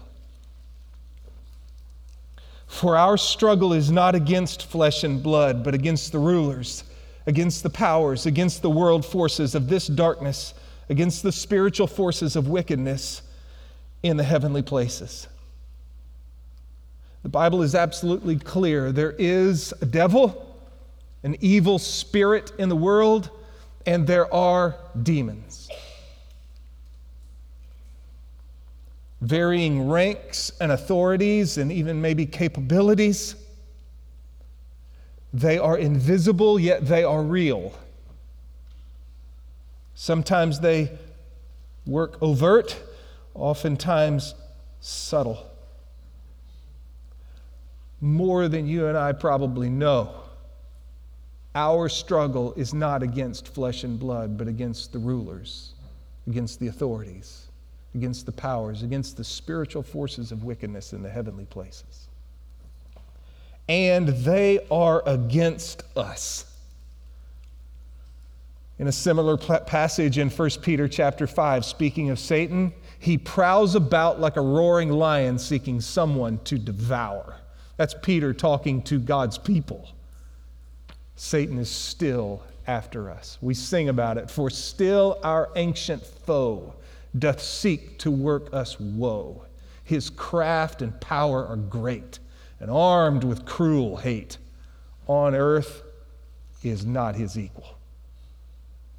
For 2.68 2.96
our 2.96 3.18
struggle 3.18 3.74
is 3.74 3.92
not 3.92 4.16
against 4.16 4.68
flesh 4.68 5.04
and 5.04 5.22
blood, 5.22 5.62
but 5.62 5.74
against 5.74 6.14
the 6.14 6.20
rulers, 6.20 6.86
against 7.28 7.64
the 7.64 7.70
powers, 7.70 8.26
against 8.26 8.62
the 8.62 8.70
world 8.70 9.06
forces 9.06 9.56
of 9.56 9.68
this 9.68 9.88
darkness 9.88 10.54
against 10.90 11.22
the 11.22 11.32
spiritual 11.32 11.86
forces 11.86 12.36
of 12.36 12.48
wickedness 12.48 13.22
in 14.04 14.18
the 14.18 14.24
heavenly 14.24 14.62
places. 14.62 15.28
The 17.24 17.30
Bible 17.30 17.62
is 17.62 17.76
absolutely 17.76 18.38
clear. 18.38 18.92
There 18.92 19.14
is 19.18 19.74
a 19.82 19.86
devil, 19.86 20.56
an 21.24 21.36
evil 21.42 21.78
spirit 21.78 22.54
in 22.58 22.70
the 22.70 22.76
world, 22.76 23.30
and 23.86 24.08
there 24.08 24.34
are 24.34 24.76
demons. 25.04 25.70
Varying 29.22 29.90
ranks 29.90 30.52
and 30.62 30.72
authorities, 30.72 31.58
and 31.58 31.72
even 31.72 32.02
maybe 32.02 32.26
capabilities. 32.26 33.36
They 35.34 35.58
are 35.58 35.78
invisible, 35.78 36.58
yet 36.58 36.88
they 36.88 37.04
are 37.04 37.22
real. 37.22 37.74
Sometimes 39.94 40.62
they 40.62 40.98
work 41.86 42.18
overt, 42.22 42.82
oftentimes 43.34 44.36
subtle. 44.80 45.46
More 48.02 48.48
than 48.48 48.68
you 48.68 48.88
and 48.88 48.98
I 48.98 49.12
probably 49.12 49.70
know, 49.70 50.16
our 51.56 51.90
struggle 51.90 52.54
is 52.54 52.74
not 52.74 53.04
against 53.04 53.54
flesh 53.54 53.84
and 53.84 54.00
blood, 54.00 54.38
but 54.38 54.48
against 54.48 54.94
the 54.94 55.00
rulers, 55.00 55.74
against 56.28 56.60
the 56.60 56.68
authorities, 56.68 57.48
against 57.96 58.26
the 58.26 58.32
powers, 58.32 58.84
against 58.84 59.18
the 59.18 59.24
spiritual 59.24 59.84
forces 59.84 60.32
of 60.32 60.44
wickedness 60.44 60.94
in 60.94 61.02
the 61.02 61.10
heavenly 61.10 61.46
places. 61.46 62.08
And 63.68 64.10
they 64.10 64.60
are 64.72 65.04
against 65.06 65.84
us 65.98 66.46
in 68.80 68.88
a 68.88 68.92
similar 68.92 69.38
passage 69.38 70.18
in 70.18 70.30
1 70.30 70.50
Peter 70.62 70.88
chapter 70.88 71.28
5, 71.28 71.66
speaking 71.66 72.10
of 72.10 72.18
Satan, 72.18 72.74
he 73.00 73.18
prowls 73.18 73.76
about 73.76 74.20
like 74.20 74.36
a 74.36 74.42
roaring 74.42 74.92
lion 74.92 75.40
seeking 75.40 75.80
someone 75.80 76.40
to 76.44 76.60
devour. 76.60 77.38
That's 77.78 77.96
Peter 78.02 78.34
talking 78.34 78.82
to 78.84 79.00
God's 79.00 79.38
people. 79.38 79.90
Satan 81.16 81.58
is 81.58 81.70
still 81.72 82.44
after 82.68 83.10
us. 83.10 83.38
We 83.42 83.54
sing 83.54 83.88
about 83.88 84.18
it. 84.18 84.30
For 84.30 84.50
still 84.50 85.18
our 85.24 85.50
ancient 85.56 86.06
foe 86.06 86.74
doth 87.18 87.42
seek 87.42 87.98
to 88.00 88.12
work 88.12 88.54
us 88.54 88.78
woe. 88.80 89.46
His 89.86 90.10
craft 90.10 90.82
and 90.82 91.00
power 91.02 91.48
are 91.48 91.56
great, 91.56 92.20
and 92.60 92.70
armed 92.70 93.24
with 93.24 93.46
cruel 93.46 93.98
hate. 93.98 94.38
On 95.08 95.34
earth 95.34 95.82
is 96.64 96.86
not 96.86 97.16
his 97.16 97.38
equal. 97.38 97.78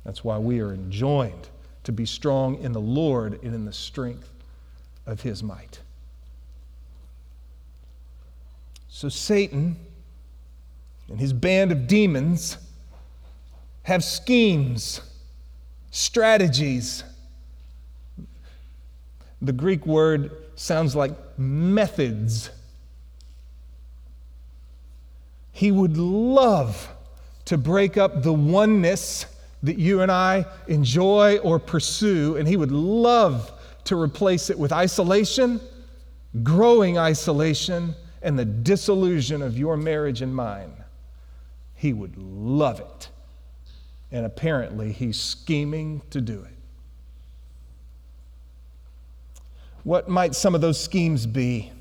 That's 0.04 0.24
why 0.24 0.38
we 0.38 0.60
are 0.60 0.72
enjoined 0.72 1.48
to 1.90 1.96
be 1.96 2.06
strong 2.06 2.54
in 2.62 2.70
the 2.70 2.80
Lord 2.80 3.42
and 3.42 3.52
in 3.52 3.64
the 3.64 3.72
strength 3.72 4.30
of 5.06 5.22
his 5.22 5.42
might. 5.42 5.80
So, 8.88 9.08
Satan 9.08 9.76
and 11.08 11.18
his 11.18 11.32
band 11.32 11.72
of 11.72 11.88
demons 11.88 12.58
have 13.82 14.04
schemes, 14.04 15.00
strategies. 15.90 17.02
The 19.42 19.52
Greek 19.52 19.84
word 19.84 20.30
sounds 20.54 20.94
like 20.94 21.12
methods. 21.36 22.50
He 25.50 25.72
would 25.72 25.96
love 25.96 26.88
to 27.46 27.58
break 27.58 27.96
up 27.96 28.22
the 28.22 28.32
oneness 28.32 29.26
that 29.62 29.78
you 29.78 30.00
and 30.00 30.10
I 30.10 30.46
enjoy 30.68 31.38
or 31.38 31.58
pursue, 31.58 32.36
and 32.36 32.48
He 32.48 32.56
would 32.56 32.72
love 32.72 33.52
to 33.84 34.00
replace 34.00 34.50
it 34.50 34.58
with 34.58 34.72
isolation, 34.72 35.60
growing 36.42 36.98
isolation, 36.98 37.94
and 38.22 38.38
the 38.38 38.44
disillusion 38.44 39.42
of 39.42 39.58
your 39.58 39.76
marriage 39.76 40.22
and 40.22 40.34
mine. 40.34 40.72
He 41.74 41.92
would 41.92 42.16
love 42.16 42.80
it. 42.80 43.08
And 44.12 44.26
apparently, 44.26 44.92
He's 44.92 45.20
scheming 45.20 46.02
to 46.10 46.20
do 46.20 46.42
it. 46.42 46.56
What 49.82 50.08
might 50.08 50.34
some 50.34 50.54
of 50.54 50.60
those 50.60 50.78
schemes 50.78 51.26
be? 51.26 51.72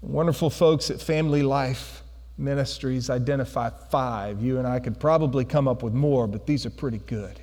Wonderful 0.00 0.50
folks 0.50 0.90
at 0.90 1.00
Family 1.00 1.42
Life 1.42 2.03
ministries 2.36 3.10
identify 3.10 3.70
five. 3.70 4.42
You 4.42 4.58
and 4.58 4.66
I 4.66 4.80
could 4.80 4.98
probably 4.98 5.44
come 5.44 5.68
up 5.68 5.82
with 5.82 5.92
more, 5.92 6.26
but 6.26 6.46
these 6.46 6.66
are 6.66 6.70
pretty 6.70 6.98
good. 6.98 7.40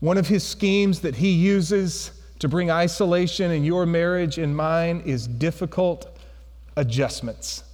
One 0.00 0.18
of 0.18 0.28
his 0.28 0.44
schemes 0.44 1.00
that 1.00 1.16
he 1.16 1.30
uses 1.30 2.12
to 2.38 2.48
bring 2.48 2.70
isolation 2.70 3.50
in 3.50 3.64
your 3.64 3.86
marriage 3.86 4.38
and 4.38 4.54
mine 4.54 5.02
is 5.06 5.26
difficult 5.26 6.18
adjustments. 6.76 7.64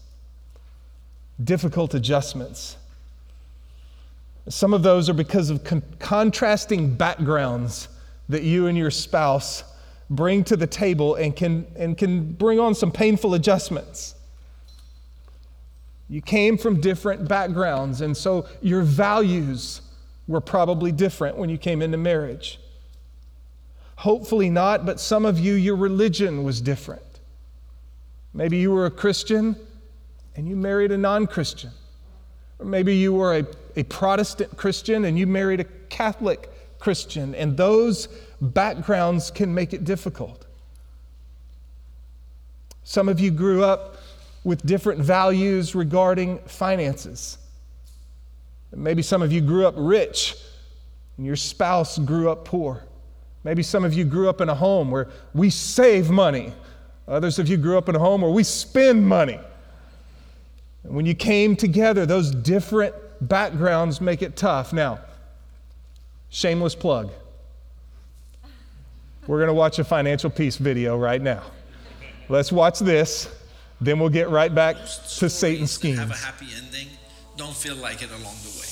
Difficult 1.42 1.94
adjustments. 1.94 2.76
Some 4.48 4.72
of 4.72 4.82
those 4.82 5.08
are 5.08 5.14
because 5.14 5.50
of 5.50 5.64
con- 5.64 5.82
contrasting 5.98 6.94
backgrounds 6.94 7.88
that 8.28 8.42
you 8.42 8.66
and 8.66 8.78
your 8.78 8.90
spouse 8.90 9.64
bring 10.10 10.44
to 10.44 10.56
the 10.56 10.66
table 10.66 11.16
and 11.16 11.34
can, 11.34 11.66
and 11.76 11.96
can 11.96 12.32
bring 12.32 12.60
on 12.60 12.74
some 12.74 12.92
painful 12.92 13.34
adjustments. 13.34 14.14
You 16.12 16.20
came 16.20 16.58
from 16.58 16.78
different 16.78 17.26
backgrounds, 17.26 18.02
and 18.02 18.14
so 18.14 18.44
your 18.60 18.82
values 18.82 19.80
were 20.28 20.42
probably 20.42 20.92
different 20.92 21.38
when 21.38 21.48
you 21.48 21.56
came 21.56 21.80
into 21.80 21.96
marriage. 21.96 22.60
Hopefully 23.96 24.50
not, 24.50 24.84
but 24.84 25.00
some 25.00 25.24
of 25.24 25.38
you, 25.38 25.54
your 25.54 25.74
religion 25.74 26.44
was 26.44 26.60
different. 26.60 27.20
Maybe 28.34 28.58
you 28.58 28.72
were 28.72 28.84
a 28.84 28.90
Christian 28.90 29.56
and 30.36 30.46
you 30.46 30.54
married 30.54 30.92
a 30.92 30.98
non 30.98 31.26
Christian. 31.26 31.70
Or 32.58 32.66
maybe 32.66 32.94
you 32.94 33.14
were 33.14 33.38
a, 33.38 33.46
a 33.76 33.84
Protestant 33.84 34.54
Christian 34.58 35.06
and 35.06 35.18
you 35.18 35.26
married 35.26 35.60
a 35.60 35.64
Catholic 35.88 36.50
Christian, 36.78 37.34
and 37.34 37.56
those 37.56 38.08
backgrounds 38.38 39.30
can 39.30 39.54
make 39.54 39.72
it 39.72 39.86
difficult. 39.86 40.44
Some 42.84 43.08
of 43.08 43.18
you 43.18 43.30
grew 43.30 43.64
up 43.64 43.96
with 44.44 44.64
different 44.66 45.00
values 45.00 45.74
regarding 45.74 46.38
finances. 46.40 47.38
Maybe 48.74 49.02
some 49.02 49.22
of 49.22 49.32
you 49.32 49.40
grew 49.40 49.66
up 49.66 49.74
rich 49.76 50.34
and 51.16 51.26
your 51.26 51.36
spouse 51.36 51.98
grew 51.98 52.30
up 52.30 52.44
poor. 52.44 52.82
Maybe 53.44 53.62
some 53.62 53.84
of 53.84 53.92
you 53.92 54.04
grew 54.04 54.28
up 54.28 54.40
in 54.40 54.48
a 54.48 54.54
home 54.54 54.90
where 54.90 55.08
we 55.34 55.50
save 55.50 56.10
money. 56.10 56.52
Others 57.06 57.38
of 57.38 57.48
you 57.48 57.56
grew 57.56 57.76
up 57.76 57.88
in 57.88 57.96
a 57.96 57.98
home 57.98 58.22
where 58.22 58.30
we 58.30 58.44
spend 58.44 59.06
money. 59.06 59.38
And 60.84 60.94
when 60.94 61.06
you 61.06 61.14
came 61.14 61.54
together, 61.56 62.06
those 62.06 62.30
different 62.30 62.94
backgrounds 63.20 64.00
make 64.00 64.22
it 64.22 64.36
tough. 64.36 64.72
Now, 64.72 65.00
shameless 66.30 66.74
plug. 66.74 67.10
We're 69.26 69.38
going 69.38 69.48
to 69.48 69.54
watch 69.54 69.78
a 69.78 69.84
financial 69.84 70.30
peace 70.30 70.56
video 70.56 70.96
right 70.96 71.22
now. 71.22 71.42
Let's 72.28 72.50
watch 72.50 72.78
this, 72.78 73.28
then 73.84 73.98
we'll 73.98 74.08
get 74.08 74.30
right 74.30 74.54
back 74.54 74.76
to 74.76 75.28
Satan's 75.28 75.70
schemes. 75.70 75.98
Have 75.98 76.10
a 76.10 76.14
happy 76.14 76.46
ending. 76.56 76.88
Don't 77.36 77.54
feel 77.54 77.76
like 77.76 78.02
it 78.02 78.10
along 78.10 78.36
the 78.42 78.60
way. 78.60 78.66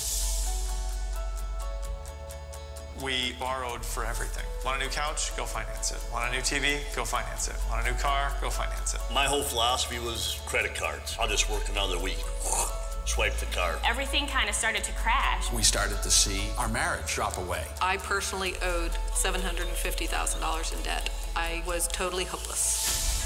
We 3.02 3.32
borrowed 3.40 3.82
for 3.82 4.04
everything. 4.04 4.44
Want 4.64 4.82
a 4.82 4.84
new 4.84 4.90
couch? 4.90 5.34
Go 5.36 5.46
finance 5.46 5.90
it. 5.90 5.98
Want 6.12 6.30
a 6.30 6.36
new 6.36 6.42
TV? 6.42 6.80
Go 6.94 7.04
finance 7.06 7.48
it. 7.48 7.56
Want 7.70 7.86
a 7.86 7.90
new 7.90 7.96
car? 7.96 8.30
Go 8.42 8.50
finance 8.50 8.92
it. 8.92 9.00
My 9.12 9.24
whole 9.24 9.42
philosophy 9.42 9.98
was 9.98 10.38
credit 10.46 10.74
cards. 10.74 11.16
I'll 11.18 11.28
just 11.28 11.48
work 11.48 11.66
another 11.70 11.98
week. 11.98 12.18
Swipe 13.06 13.34
the 13.36 13.46
card. 13.46 13.78
Everything 13.84 14.26
kind 14.26 14.50
of 14.50 14.54
started 14.54 14.84
to 14.84 14.92
crash. 14.92 15.50
We 15.50 15.62
started 15.62 16.02
to 16.02 16.10
see 16.10 16.42
our 16.58 16.68
marriage 16.68 17.14
drop 17.14 17.38
away. 17.38 17.64
I 17.80 17.96
personally 17.96 18.54
owed 18.62 18.92
$750,000 19.12 20.76
in 20.76 20.82
debt. 20.82 21.10
I 21.34 21.62
was 21.66 21.88
totally 21.88 22.24
hopeless. 22.24 23.19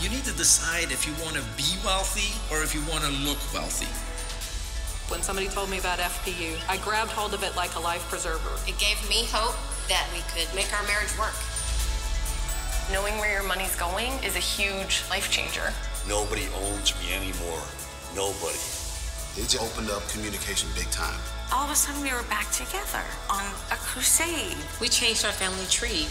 You 0.00 0.08
need 0.08 0.24
to 0.24 0.36
decide 0.36 0.92
if 0.92 1.06
you 1.06 1.12
want 1.24 1.34
to 1.34 1.42
be 1.56 1.74
wealthy 1.84 2.30
or 2.54 2.62
if 2.62 2.72
you 2.72 2.80
want 2.86 3.02
to 3.02 3.10
look 3.26 3.38
wealthy. 3.52 3.90
When 5.10 5.22
somebody 5.22 5.48
told 5.48 5.70
me 5.70 5.78
about 5.78 5.98
FPU, 5.98 6.54
I 6.68 6.76
grabbed 6.76 7.10
hold 7.10 7.34
of 7.34 7.42
it 7.42 7.56
like 7.56 7.74
a 7.74 7.80
life 7.80 8.06
preserver. 8.08 8.54
It 8.68 8.78
gave 8.78 8.94
me 9.08 9.26
hope 9.26 9.58
that 9.88 10.06
we 10.14 10.22
could 10.30 10.46
make 10.54 10.70
our 10.70 10.86
marriage 10.86 11.10
work. 11.18 11.34
Knowing 12.94 13.18
where 13.18 13.32
your 13.32 13.42
money's 13.42 13.74
going 13.74 14.12
is 14.22 14.36
a 14.36 14.44
huge 14.44 15.02
life 15.10 15.32
changer. 15.32 15.74
Nobody 16.06 16.46
owns 16.62 16.94
me 17.02 17.12
anymore. 17.18 17.66
Nobody. 18.14 18.62
It 19.34 19.50
just 19.50 19.58
opened 19.58 19.90
up 19.90 20.06
communication 20.08 20.70
big 20.78 20.88
time. 20.94 21.18
All 21.52 21.64
of 21.64 21.70
a 21.70 21.74
sudden, 21.74 22.02
we 22.02 22.12
were 22.12 22.22
back 22.30 22.50
together 22.52 23.02
on 23.28 23.42
a 23.72 23.76
crusade. 23.82 24.56
We 24.80 24.88
changed 24.88 25.24
our 25.24 25.32
family 25.32 25.66
tree. 25.66 26.06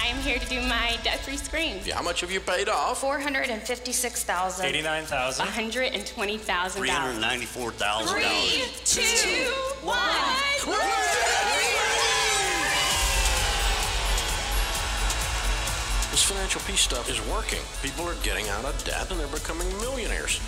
I 0.00 0.06
am 0.06 0.16
here 0.18 0.38
to 0.38 0.48
do 0.48 0.60
my 0.62 0.96
debt-free 1.02 1.36
scream. 1.36 1.78
Yeah, 1.84 1.96
how 1.96 2.02
much 2.02 2.20
have 2.20 2.30
you 2.30 2.40
paid 2.40 2.68
off? 2.68 3.00
Four 3.00 3.18
hundred 3.18 3.50
and 3.50 3.62
fifty-six 3.62 4.24
thousand. 4.24 4.66
Eighty-nine 4.66 5.04
thousand. 5.04 5.44
One 5.44 5.52
hundred 5.54 5.92
and 5.94 6.06
twenty 6.06 6.38
thousand 6.38 6.80
Three 6.80 6.88
hundred 6.90 7.20
dollars. 7.20 7.20
ninety-four 7.20 7.72
thousand 7.72 8.20
dollars. 8.20 8.82
two, 8.84 9.00
one. 9.86 9.98
This 16.10 16.22
financial 16.24 16.60
peace 16.66 16.80
stuff 16.80 17.08
is 17.08 17.20
working. 17.28 17.60
People 17.82 18.06
are 18.06 18.14
getting 18.16 18.46
out 18.50 18.66
of 18.66 18.84
debt 18.84 19.10
and 19.10 19.18
they're 19.18 19.26
becoming 19.28 19.66
millionaires. 19.80 20.40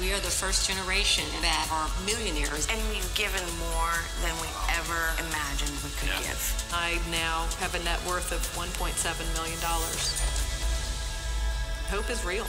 We 0.00 0.12
are 0.12 0.18
the 0.18 0.30
first 0.30 0.66
generation 0.68 1.24
that 1.40 1.68
are 1.70 1.86
millionaires. 2.04 2.66
And 2.66 2.80
we've 2.90 3.14
given 3.14 3.42
more 3.70 3.94
than 4.22 4.34
we 4.42 4.48
ever 4.74 5.14
imagined 5.22 5.70
we 5.86 5.90
could 6.02 6.10
give. 6.18 6.40
I 6.72 6.98
now 7.10 7.46
have 7.60 7.74
a 7.74 7.82
net 7.84 8.02
worth 8.06 8.32
of 8.32 8.42
$1.7 8.58 8.74
million. 9.38 9.60
Hope 11.90 12.10
is 12.10 12.24
real. 12.24 12.46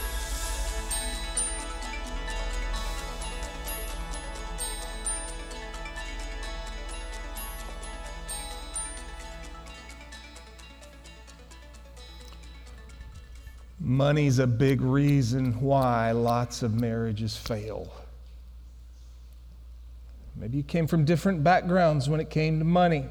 Money's 13.86 14.40
a 14.40 14.48
big 14.48 14.80
reason 14.80 15.60
why 15.60 16.10
lots 16.10 16.64
of 16.64 16.74
marriages 16.74 17.36
fail. 17.36 17.88
Maybe 20.34 20.56
you 20.56 20.64
came 20.64 20.88
from 20.88 21.04
different 21.04 21.44
backgrounds 21.44 22.08
when 22.08 22.18
it 22.18 22.28
came 22.28 22.58
to 22.58 22.64
money. 22.64 23.04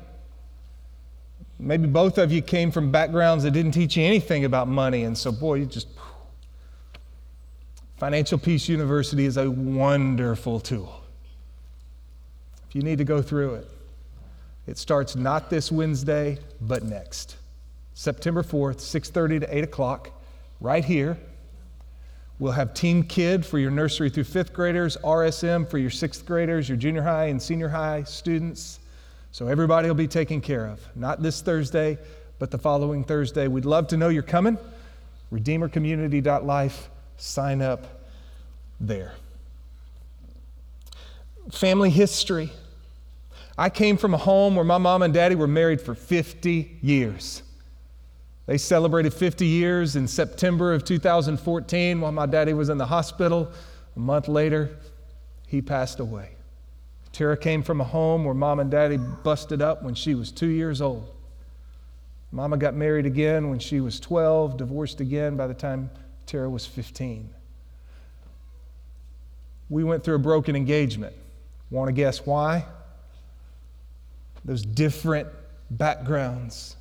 Maybe 1.57 1.87
both 1.87 2.17
of 2.17 2.29
you 2.29 2.41
came 2.41 2.71
from 2.71 2.91
backgrounds 2.91 3.45
that 3.45 3.51
didn't 3.51 3.71
teach 3.71 3.95
you 3.95 4.03
anything 4.03 4.43
about 4.43 4.67
money, 4.67 5.03
and 5.03 5.17
so, 5.17 5.31
boy, 5.31 5.53
you 5.55 5.65
just. 5.65 5.87
Financial 7.95 8.37
Peace 8.37 8.67
University 8.67 9.23
is 9.23 9.37
a 9.37 9.49
wonderful 9.49 10.59
tool. 10.59 11.03
If 12.67 12.75
you 12.75 12.81
need 12.81 12.97
to 12.97 13.05
go 13.05 13.21
through 13.21 13.53
it, 13.53 13.69
it 14.67 14.77
starts 14.77 15.15
not 15.15 15.49
this 15.49 15.71
Wednesday, 15.71 16.37
but 16.59 16.83
next. 16.83 17.37
September 17.93 18.43
4th, 18.43 18.81
6:30 18.81 19.39
to 19.39 19.57
8 19.57 19.63
o'clock, 19.63 20.11
right 20.59 20.83
here. 20.83 21.17
We'll 22.37 22.51
have 22.51 22.73
Team 22.73 23.03
Kid 23.03 23.45
for 23.45 23.59
your 23.59 23.71
nursery 23.71 24.09
through 24.09 24.25
fifth 24.25 24.51
graders, 24.51 24.97
RSM 25.03 25.69
for 25.69 25.77
your 25.77 25.89
sixth 25.89 26.25
graders, 26.25 26.67
your 26.67 26.77
junior 26.77 27.01
high 27.01 27.25
and 27.25 27.41
senior 27.41 27.69
high 27.69 28.03
students. 28.03 28.79
So 29.31 29.47
everybody 29.47 29.87
will 29.87 29.95
be 29.95 30.07
taken 30.07 30.41
care 30.41 30.65
of. 30.65 30.81
Not 30.95 31.21
this 31.21 31.41
Thursday, 31.41 31.97
but 32.39 32.51
the 32.51 32.57
following 32.57 33.03
Thursday. 33.03 33.47
We'd 33.47 33.65
love 33.65 33.87
to 33.87 33.97
know 33.97 34.09
you're 34.09 34.23
coming. 34.23 34.57
RedeemerCommunity.life. 35.31 36.89
Sign 37.17 37.61
up 37.61 37.85
there. 38.79 39.13
Family 41.51 41.89
history. 41.89 42.51
I 43.57 43.69
came 43.69 43.95
from 43.95 44.13
a 44.13 44.17
home 44.17 44.55
where 44.55 44.65
my 44.65 44.77
mom 44.77 45.01
and 45.01 45.13
daddy 45.13 45.35
were 45.35 45.47
married 45.47 45.79
for 45.79 45.95
50 45.95 46.77
years. 46.81 47.41
They 48.45 48.57
celebrated 48.57 49.13
50 49.13 49.45
years 49.45 49.95
in 49.95 50.07
September 50.07 50.73
of 50.73 50.83
2014 50.85 51.99
while 51.99 52.11
my 52.11 52.25
daddy 52.25 52.53
was 52.53 52.69
in 52.69 52.77
the 52.77 52.85
hospital. 52.85 53.51
A 53.95 53.99
month 53.99 54.27
later, 54.27 54.77
he 55.47 55.61
passed 55.61 55.99
away. 55.99 56.35
Tara 57.11 57.37
came 57.37 57.63
from 57.63 57.81
a 57.81 57.83
home 57.83 58.23
where 58.23 58.35
mom 58.35 58.59
and 58.59 58.69
daddy 58.69 58.97
busted 58.97 59.61
up 59.61 59.81
when 59.81 59.95
she 59.95 60.13
was 60.13 60.31
two 60.31 60.47
years 60.47 60.81
old. 60.81 61.11
Mama 62.31 62.57
got 62.57 62.75
married 62.75 63.05
again 63.05 63.49
when 63.49 63.59
she 63.59 63.79
was 63.79 63.99
12, 63.99 64.57
divorced 64.57 64.99
again 64.99 65.37
by 65.37 65.47
the 65.47 65.53
time 65.53 65.89
Tara 66.25 66.49
was 66.49 66.65
15. 66.65 67.29
We 69.69 69.83
went 69.83 70.03
through 70.03 70.15
a 70.15 70.19
broken 70.19 70.55
engagement. 70.55 71.15
Want 71.71 71.87
to 71.87 71.93
guess 71.93 72.25
why? 72.25 72.65
Those 74.43 74.63
different 74.63 75.29
backgrounds 75.71 76.75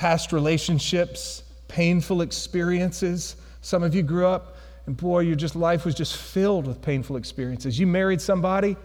past 0.00 0.32
relationships, 0.32 1.42
painful 1.68 2.22
experiences. 2.22 3.36
Some 3.60 3.82
of 3.82 3.94
you 3.94 4.02
grew 4.02 4.26
up 4.26 4.56
and 4.86 4.96
boy, 4.96 5.20
your 5.20 5.36
just 5.36 5.54
life 5.54 5.84
was 5.84 5.94
just 5.94 6.16
filled 6.16 6.66
with 6.66 6.80
painful 6.80 7.16
experiences. 7.16 7.78
You 7.78 7.86
married 7.86 8.18
somebody, 8.18 8.78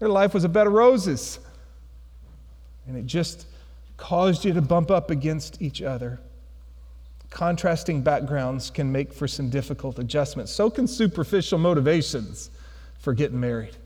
their 0.00 0.08
life 0.08 0.34
was 0.34 0.42
a 0.42 0.48
bed 0.48 0.66
of 0.66 0.72
roses. 0.72 1.38
And 2.88 2.96
it 2.96 3.06
just 3.06 3.46
caused 3.96 4.44
you 4.44 4.52
to 4.52 4.60
bump 4.60 4.90
up 4.90 5.12
against 5.12 5.62
each 5.62 5.82
other. 5.82 6.18
Contrasting 7.30 8.02
backgrounds 8.02 8.70
can 8.70 8.90
make 8.90 9.12
for 9.12 9.28
some 9.28 9.50
difficult 9.50 10.00
adjustments. 10.00 10.50
So 10.50 10.68
can 10.68 10.88
superficial 10.88 11.60
motivations 11.60 12.50
for 12.98 13.14
getting 13.14 13.38
married. 13.38 13.76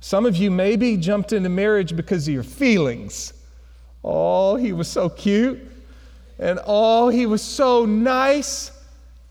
Some 0.00 0.24
of 0.24 0.36
you 0.36 0.50
maybe 0.50 0.96
jumped 0.96 1.34
into 1.34 1.50
marriage 1.50 1.94
because 1.94 2.26
of 2.26 2.32
your 2.32 2.42
feelings. 2.42 3.34
Oh, 4.04 4.56
he 4.56 4.72
was 4.72 4.86
so 4.86 5.08
cute. 5.08 5.60
And 6.38 6.60
oh, 6.66 7.08
he 7.08 7.26
was 7.26 7.42
so 7.42 7.86
nice. 7.86 8.70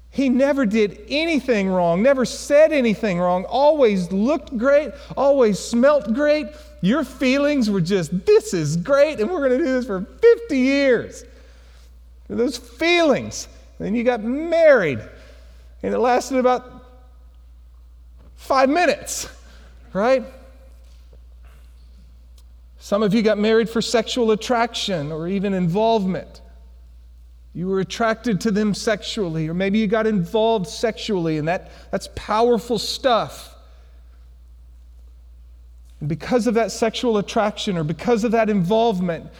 He 0.09 0.29
never 0.29 0.65
did 0.65 1.05
anything 1.09 1.69
wrong, 1.69 2.03
never 2.03 2.23
said 2.23 2.71
anything 2.71 3.19
wrong, 3.19 3.45
always 3.45 4.11
looked 4.11 4.55
great, 4.57 4.91
always 5.17 5.57
smelt 5.57 6.13
great. 6.13 6.47
Your 6.81 7.03
feelings 7.03 7.67
were 7.67 7.81
just, 7.81 8.25
this 8.25 8.53
is 8.53 8.77
great, 8.77 9.19
and 9.19 9.31
we're 9.31 9.39
going 9.39 9.57
to 9.57 9.57
do 9.57 9.63
this 9.63 9.87
for 9.87 10.01
50 10.01 10.57
years. 10.57 11.25
Those 12.29 12.57
feelings. 12.57 13.47
then 13.79 13.95
you 13.95 14.03
got 14.03 14.23
married, 14.23 14.99
and 15.81 15.93
it 15.93 15.97
lasted 15.97 16.37
about 16.37 16.85
five 18.35 18.69
minutes, 18.69 19.27
right? 19.93 20.23
Some 22.83 23.01
of 23.01 23.13
you 23.13 23.21
got 23.21 23.37
married 23.37 23.69
for 23.69 23.81
sexual 23.81 24.31
attraction 24.31 25.09
or 25.13 25.29
even 25.29 25.53
involvement. 25.53 26.41
You 27.53 27.69
were 27.69 27.79
attracted 27.79 28.41
to 28.41 28.51
them 28.51 28.73
sexually, 28.73 29.47
or 29.47 29.53
maybe 29.53 29.79
you 29.79 29.87
got 29.87 30.05
involved 30.05 30.67
sexually, 30.67 31.37
and 31.37 31.47
that, 31.47 31.71
that's 31.91 32.09
powerful 32.13 32.77
stuff. 32.77 33.55
And 36.01 36.09
because 36.09 36.45
of 36.45 36.55
that 36.55 36.73
sexual 36.73 37.19
attraction 37.19 37.77
or 37.77 37.85
because 37.85 38.25
of 38.25 38.33
that 38.33 38.49
involvement, 38.49 39.31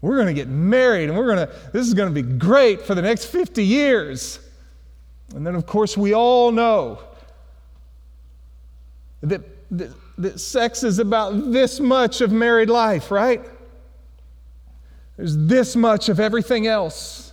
we're 0.00 0.14
going 0.14 0.28
to 0.28 0.32
get 0.32 0.46
married 0.46 1.08
and 1.08 1.18
we're 1.18 1.34
going 1.34 1.48
to, 1.48 1.52
this 1.72 1.84
is 1.84 1.94
going 1.94 2.14
to 2.14 2.22
be 2.22 2.36
great 2.38 2.80
for 2.80 2.94
the 2.94 3.02
next 3.02 3.24
50 3.24 3.64
years. 3.64 4.38
And 5.34 5.44
then, 5.44 5.56
of 5.56 5.66
course, 5.66 5.96
we 5.96 6.14
all 6.14 6.52
know 6.52 7.00
that, 9.22 9.42
that, 9.76 9.90
that 10.18 10.40
sex 10.40 10.82
is 10.82 10.98
about 10.98 11.52
this 11.52 11.78
much 11.78 12.20
of 12.20 12.32
married 12.32 12.70
life, 12.70 13.10
right? 13.10 13.44
There's 15.16 15.36
this 15.36 15.76
much 15.76 16.08
of 16.08 16.20
everything 16.20 16.66
else. 16.66 17.32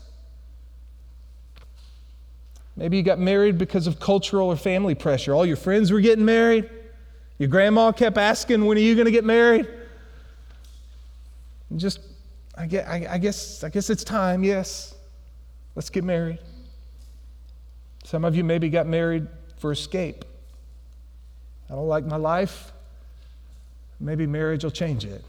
Maybe 2.76 2.98
you 2.98 3.04
got 3.04 3.20
married 3.20 3.58
because 3.58 3.88
of 3.88 4.00
cultural 4.00 4.48
or 4.48 4.56
family 4.56 4.96
pressure. 4.96 5.34
All 5.34 5.46
your 5.46 5.58
friends 5.58 5.92
were 5.92 6.02
getting 6.02 6.26
married. 6.26 6.70
Your 7.38 7.50
grandma 7.50 7.92
kept 7.92 8.18
asking, 8.18 8.66
When 8.66 8.78
are 8.78 8.82
you 8.82 8.96
going 8.96 9.06
to 9.06 9.12
get 9.12 9.24
married? 9.24 9.68
And 11.70 11.80
just, 11.80 12.00
I 12.58 12.66
guess, 12.66 12.88
I 12.88 13.18
guess, 13.18 13.64
I 13.64 13.70
guess 13.70 13.90
it's 13.90 14.04
time, 14.04 14.44
yes. 14.44 14.96
Let's 15.76 15.90
get 15.90 16.04
married. 16.04 16.40
Some 18.04 18.26
of 18.26 18.36
you 18.36 18.44
maybe 18.44 18.70
got 18.70 18.88
married 18.88 19.28
for 19.58 19.72
escape. 19.72 20.26
I 21.70 21.76
don't 21.76 21.88
like 21.88 22.06
my 22.06 22.18
life. 22.18 22.73
Maybe 24.04 24.28
marriage 24.28 24.66
will 24.66 24.72
change 24.72 25.06
it. 25.06 25.24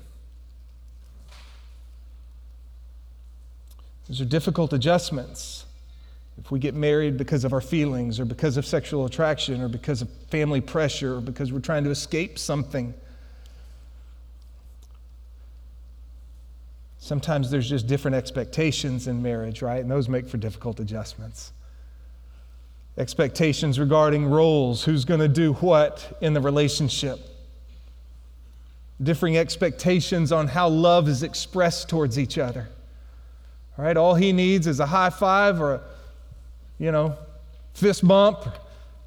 These 4.09 4.21
are 4.21 4.25
difficult 4.25 4.73
adjustments. 4.73 5.65
If 6.39 6.51
we 6.51 6.59
get 6.59 6.75
married 6.75 7.17
because 7.17 7.45
of 7.45 7.53
our 7.53 7.61
feelings 7.61 8.19
or 8.19 8.25
because 8.25 8.57
of 8.57 8.67
sexual 8.67 9.07
attraction 9.07 9.63
or 9.63 9.69
because 9.69 10.03
of 10.03 10.11
family 10.29 10.61
pressure 10.61 11.17
or 11.17 11.21
because 11.21 11.53
we're 11.53 11.61
trying 11.61 11.85
to 11.85 11.91
escape 11.91 12.37
something, 12.37 12.93
sometimes 16.99 17.53
there's 17.53 17.71
just 17.71 17.87
different 17.87 18.17
expectations 18.17 19.07
in 19.07 19.23
marriage, 19.23 19.63
right? 19.63 19.81
And 19.81 19.91
those 19.91 20.09
make 20.09 20.29
for 20.29 20.37
difficult 20.37 20.81
adjustments. 20.81 21.53
Expectations 22.99 23.79
regarding 23.79 24.27
roles, 24.27 24.85
who's 24.85 25.05
going 25.05 25.21
to 25.21 25.29
do 25.29 25.53
what 25.55 26.19
in 26.21 26.35
the 26.35 26.41
relationship. 26.41 27.21
Differing 29.03 29.37
expectations 29.37 30.33
on 30.33 30.49
how 30.49 30.69
love 30.69 31.09
is 31.09 31.23
expressed 31.23 31.89
towards 31.89 32.19
each 32.19 32.39
other. 32.39 32.69
All 33.77 33.85
right, 33.85 33.97
all 33.97 34.15
he 34.15 34.33
needs 34.33 34.67
is 34.67 34.79
a 34.79 34.87
high 34.87 35.11
five 35.11 35.61
or 35.61 35.75
a, 35.75 35.81
you 36.79 36.93
know, 36.93 37.17
fist 37.75 38.07
bump, 38.07 38.47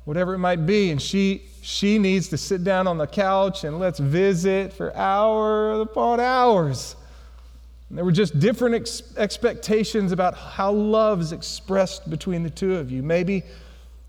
whatever 0.03 0.33
it 0.33 0.39
might 0.39 0.65
be, 0.65 0.91
and 0.91 1.01
she 1.01 1.43
she 1.61 1.99
needs 1.99 2.29
to 2.29 2.37
sit 2.37 2.63
down 2.63 2.87
on 2.87 2.97
the 2.97 3.07
couch 3.07 3.65
and 3.65 3.77
let's 3.77 3.99
visit 3.99 4.71
for 4.71 4.95
hours 4.95 5.81
upon 5.81 6.19
hours. 6.19 6.95
And 7.89 7.97
there 7.97 8.05
were 8.05 8.11
just 8.11 8.39
different 8.39 8.75
ex- 8.75 9.03
expectations 9.17 10.11
about 10.11 10.35
how 10.35 10.71
love 10.71 11.19
is 11.19 11.31
expressed 11.33 12.09
between 12.09 12.43
the 12.43 12.49
two 12.49 12.75
of 12.75 12.89
you. 12.89 13.03
Maybe 13.03 13.43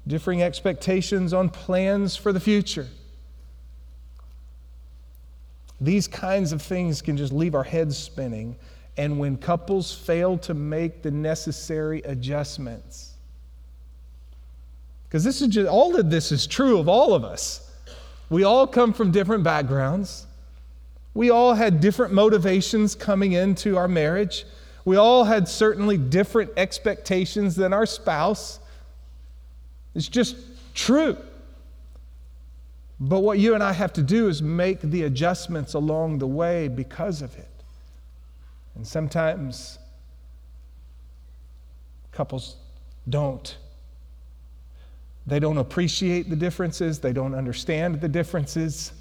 differing 0.06 0.42
expectations 0.42 1.32
on 1.32 1.48
plans 1.48 2.16
for 2.16 2.32
the 2.32 2.40
future. 2.40 2.86
These 5.80 6.08
kinds 6.08 6.52
of 6.52 6.60
things 6.60 7.02
can 7.02 7.16
just 7.16 7.32
leave 7.32 7.54
our 7.54 7.64
heads 7.64 7.96
spinning 7.96 8.56
and 8.96 9.18
when 9.18 9.36
couples 9.36 9.94
fail 9.94 10.36
to 10.38 10.54
make 10.54 11.02
the 11.02 11.10
necessary 11.10 12.02
adjustments. 12.02 13.14
Because 15.08 15.22
this 15.24 15.40
is 15.40 15.48
just, 15.48 15.68
all 15.68 15.96
of 15.96 16.10
this 16.10 16.32
is 16.32 16.46
true 16.46 16.78
of 16.78 16.88
all 16.88 17.14
of 17.14 17.24
us. 17.24 17.70
We 18.28 18.44
all 18.44 18.66
come 18.66 18.92
from 18.92 19.12
different 19.12 19.44
backgrounds. 19.44 20.26
We 21.14 21.30
all 21.30 21.54
had 21.54 21.80
different 21.80 22.12
motivations 22.12 22.94
coming 22.94 23.32
into 23.32 23.76
our 23.76 23.88
marriage. 23.88 24.44
We 24.84 24.96
all 24.96 25.24
had 25.24 25.48
certainly 25.48 25.96
different 25.96 26.50
expectations 26.56 27.54
than 27.54 27.72
our 27.72 27.86
spouse. 27.86 28.58
It's 29.94 30.08
just 30.08 30.36
true. 30.74 31.16
But 33.00 33.20
what 33.20 33.38
you 33.38 33.54
and 33.54 33.62
I 33.62 33.72
have 33.72 33.92
to 33.94 34.02
do 34.02 34.28
is 34.28 34.42
make 34.42 34.80
the 34.80 35.04
adjustments 35.04 35.74
along 35.74 36.18
the 36.18 36.26
way 36.26 36.68
because 36.68 37.22
of 37.22 37.36
it. 37.36 37.48
And 38.74 38.86
sometimes 38.86 39.78
couples 42.12 42.56
don't. 43.08 43.56
They 45.26 45.38
don't 45.38 45.58
appreciate 45.58 46.30
the 46.30 46.36
differences, 46.36 46.98
they 46.98 47.12
don't 47.12 47.34
understand 47.34 48.00
the 48.00 48.08
differences, 48.08 48.92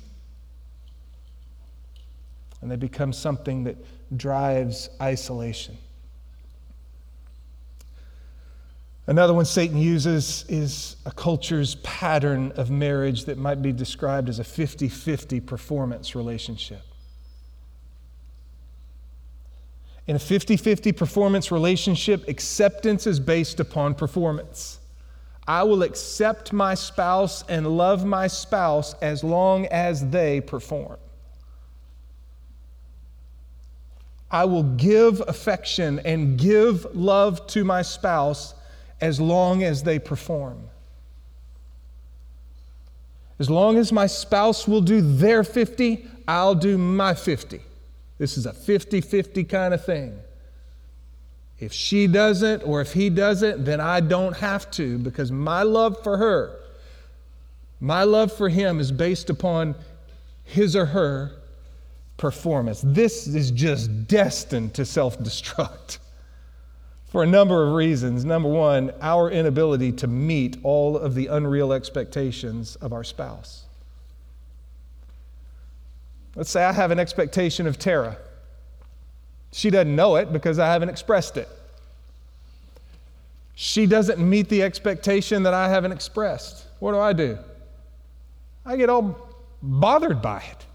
and 2.62 2.70
they 2.70 2.76
become 2.76 3.14
something 3.14 3.64
that 3.64 3.78
drives 4.18 4.90
isolation. 5.02 5.78
Another 9.08 9.34
one 9.34 9.46
Satan 9.46 9.78
uses 9.78 10.44
is 10.50 10.98
a 11.06 11.12
culture's 11.12 11.76
pattern 11.76 12.52
of 12.58 12.70
marriage 12.70 13.24
that 13.26 13.38
might 13.38 13.62
be 13.62 13.72
described 13.72 14.28
as 14.28 14.40
a 14.40 14.44
50 14.44 14.90
50 14.90 15.40
performance 15.40 16.14
relationship. 16.14 16.82
In 20.08 20.18
a 20.18 20.20
50 20.20 20.58
50 20.58 20.92
performance 20.92 21.52
relationship, 21.54 22.28
acceptance 22.28 23.08
is 23.08 23.18
based 23.18 23.62
upon 23.62 23.96
performance. 23.96 24.80
I 25.48 25.64
will 25.64 25.84
accept 25.84 26.52
my 26.52 26.74
spouse 26.74 27.46
and 27.48 27.66
love 27.66 28.04
my 28.04 28.28
spouse 28.28 28.94
as 28.96 29.24
long 29.24 29.68
as 29.68 30.10
they 30.10 30.42
perform. 30.42 30.98
I 34.30 34.44
will 34.44 34.64
give 34.64 35.24
affection 35.26 36.00
and 36.00 36.38
give 36.38 36.86
love 36.94 37.48
to 37.48 37.64
my 37.64 37.82
spouse 37.82 38.54
as 39.00 39.20
long 39.20 39.64
as 39.64 39.84
they 39.84 40.00
perform. 40.00 40.70
As 43.40 43.50
long 43.50 43.78
as 43.78 43.92
my 43.92 44.08
spouse 44.08 44.68
will 44.68 44.82
do 44.82 45.02
their 45.02 45.44
50, 45.44 46.06
I'll 46.28 46.56
do 46.56 46.78
my 46.78 47.14
50. 47.14 47.62
This 48.18 48.38
is 48.38 48.46
a 48.46 48.54
50 48.54 49.02
50 49.02 49.44
kind 49.44 49.74
of 49.74 49.86
thing. 49.86 50.18
If 51.60 51.74
she 51.74 52.08
doesn't 52.08 52.64
or 52.64 52.82
if 52.82 52.94
he 52.94 53.10
doesn't, 53.10 53.66
then 53.66 53.80
I 53.80 54.00
don't 54.00 54.36
have 54.38 54.70
to 54.72 54.98
because 54.98 55.32
my 55.32 55.64
love 55.64 56.04
for 56.04 56.18
her, 56.18 56.60
my 57.80 58.04
love 58.04 58.32
for 58.32 58.50
him 58.50 58.80
is 58.80 58.92
based 58.92 59.30
upon 59.30 59.76
his 60.44 60.76
or 60.76 60.88
her 60.88 61.32
performance. 62.18 62.82
This 62.84 63.28
is 63.28 63.52
just 63.52 64.08
destined 64.08 64.74
to 64.76 64.86
self 64.86 65.20
destruct 65.20 66.00
for 67.08 67.24
a 67.24 67.28
number 67.28 67.66
of 67.66 67.74
reasons. 67.74 68.26
Number 68.26 68.50
one, 68.50 68.92
our 69.02 69.30
inability 69.30 69.92
to 69.94 70.08
meet 70.08 70.58
all 70.64 70.98
of 70.98 71.16
the 71.16 71.28
unreal 71.28 71.74
expectations 71.74 72.76
of 72.78 72.94
our 72.94 73.04
spouse. 73.04 73.64
Let's 76.36 76.50
say 76.50 76.64
I 76.64 76.72
have 76.72 76.92
an 76.92 77.00
expectation 77.00 77.66
of 77.66 77.80
Tara. 77.80 78.18
She 79.52 79.70
doesn't 79.70 79.96
know 79.96 80.18
it 80.18 80.32
because 80.32 80.60
I 80.60 80.68
haven't 80.68 80.90
expressed 80.90 81.38
it. 81.38 81.50
She 83.56 83.88
doesn't 83.88 84.20
meet 84.20 84.50
the 84.50 84.62
expectation 84.62 85.44
that 85.44 85.54
I 85.54 85.68
haven't 85.68 85.94
expressed. 85.94 86.68
What 86.80 86.92
do 86.92 87.00
I 87.00 87.14
do? 87.14 87.40
I 88.64 88.78
get 88.78 88.90
all 88.90 89.18
bothered 89.64 90.22
by 90.22 90.42
it. 90.42 90.66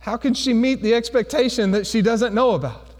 How 0.00 0.16
can 0.16 0.34
she 0.34 0.52
meet 0.52 0.82
the 0.82 0.94
expectation 0.94 1.70
that 1.72 1.86
she 1.86 2.02
doesn't 2.02 2.34
know 2.34 2.52
about? 2.52 2.91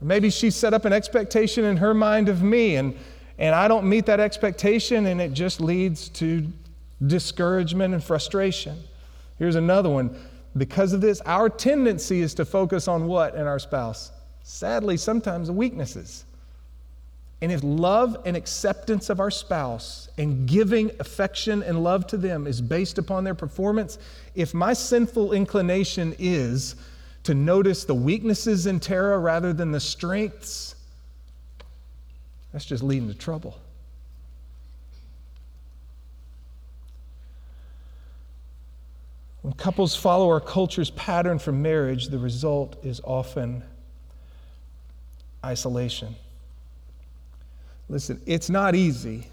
Maybe 0.00 0.30
she 0.30 0.50
set 0.50 0.74
up 0.74 0.84
an 0.84 0.92
expectation 0.92 1.64
in 1.64 1.78
her 1.78 1.94
mind 1.94 2.28
of 2.28 2.42
me, 2.42 2.76
and, 2.76 2.96
and 3.38 3.54
I 3.54 3.68
don't 3.68 3.88
meet 3.88 4.06
that 4.06 4.20
expectation, 4.20 5.06
and 5.06 5.20
it 5.20 5.32
just 5.32 5.60
leads 5.60 6.08
to 6.10 6.46
discouragement 7.06 7.94
and 7.94 8.02
frustration. 8.02 8.82
Here's 9.38 9.56
another 9.56 9.90
one. 9.90 10.16
Because 10.56 10.92
of 10.92 11.00
this, 11.00 11.20
our 11.22 11.48
tendency 11.48 12.20
is 12.20 12.34
to 12.34 12.44
focus 12.44 12.88
on 12.88 13.06
what 13.06 13.34
in 13.34 13.42
our 13.42 13.58
spouse? 13.58 14.10
Sadly, 14.42 14.96
sometimes 14.96 15.48
the 15.48 15.52
weaknesses. 15.52 16.24
And 17.42 17.52
if 17.52 17.60
love 17.62 18.16
and 18.24 18.36
acceptance 18.36 19.10
of 19.10 19.20
our 19.20 19.30
spouse 19.30 20.08
and 20.16 20.48
giving 20.48 20.90
affection 20.98 21.62
and 21.62 21.82
love 21.84 22.06
to 22.08 22.16
them 22.16 22.46
is 22.46 22.62
based 22.62 22.96
upon 22.96 23.24
their 23.24 23.34
performance, 23.34 23.98
if 24.34 24.54
my 24.54 24.72
sinful 24.72 25.32
inclination 25.32 26.14
is 26.18 26.76
to 27.26 27.34
notice 27.34 27.84
the 27.84 27.94
weaknesses 27.94 28.66
in 28.66 28.78
Tara 28.78 29.18
rather 29.18 29.52
than 29.52 29.72
the 29.72 29.80
strengths, 29.80 30.76
that's 32.52 32.64
just 32.64 32.84
leading 32.84 33.08
to 33.08 33.14
trouble. 33.14 33.58
When 39.42 39.54
couples 39.54 39.96
follow 39.96 40.28
our 40.28 40.40
culture's 40.40 40.90
pattern 40.90 41.40
for 41.40 41.50
marriage, 41.50 42.08
the 42.08 42.18
result 42.18 42.76
is 42.84 43.00
often 43.02 43.64
isolation. 45.44 46.14
Listen, 47.88 48.20
it's 48.24 48.48
not 48.48 48.76
easy, 48.76 49.26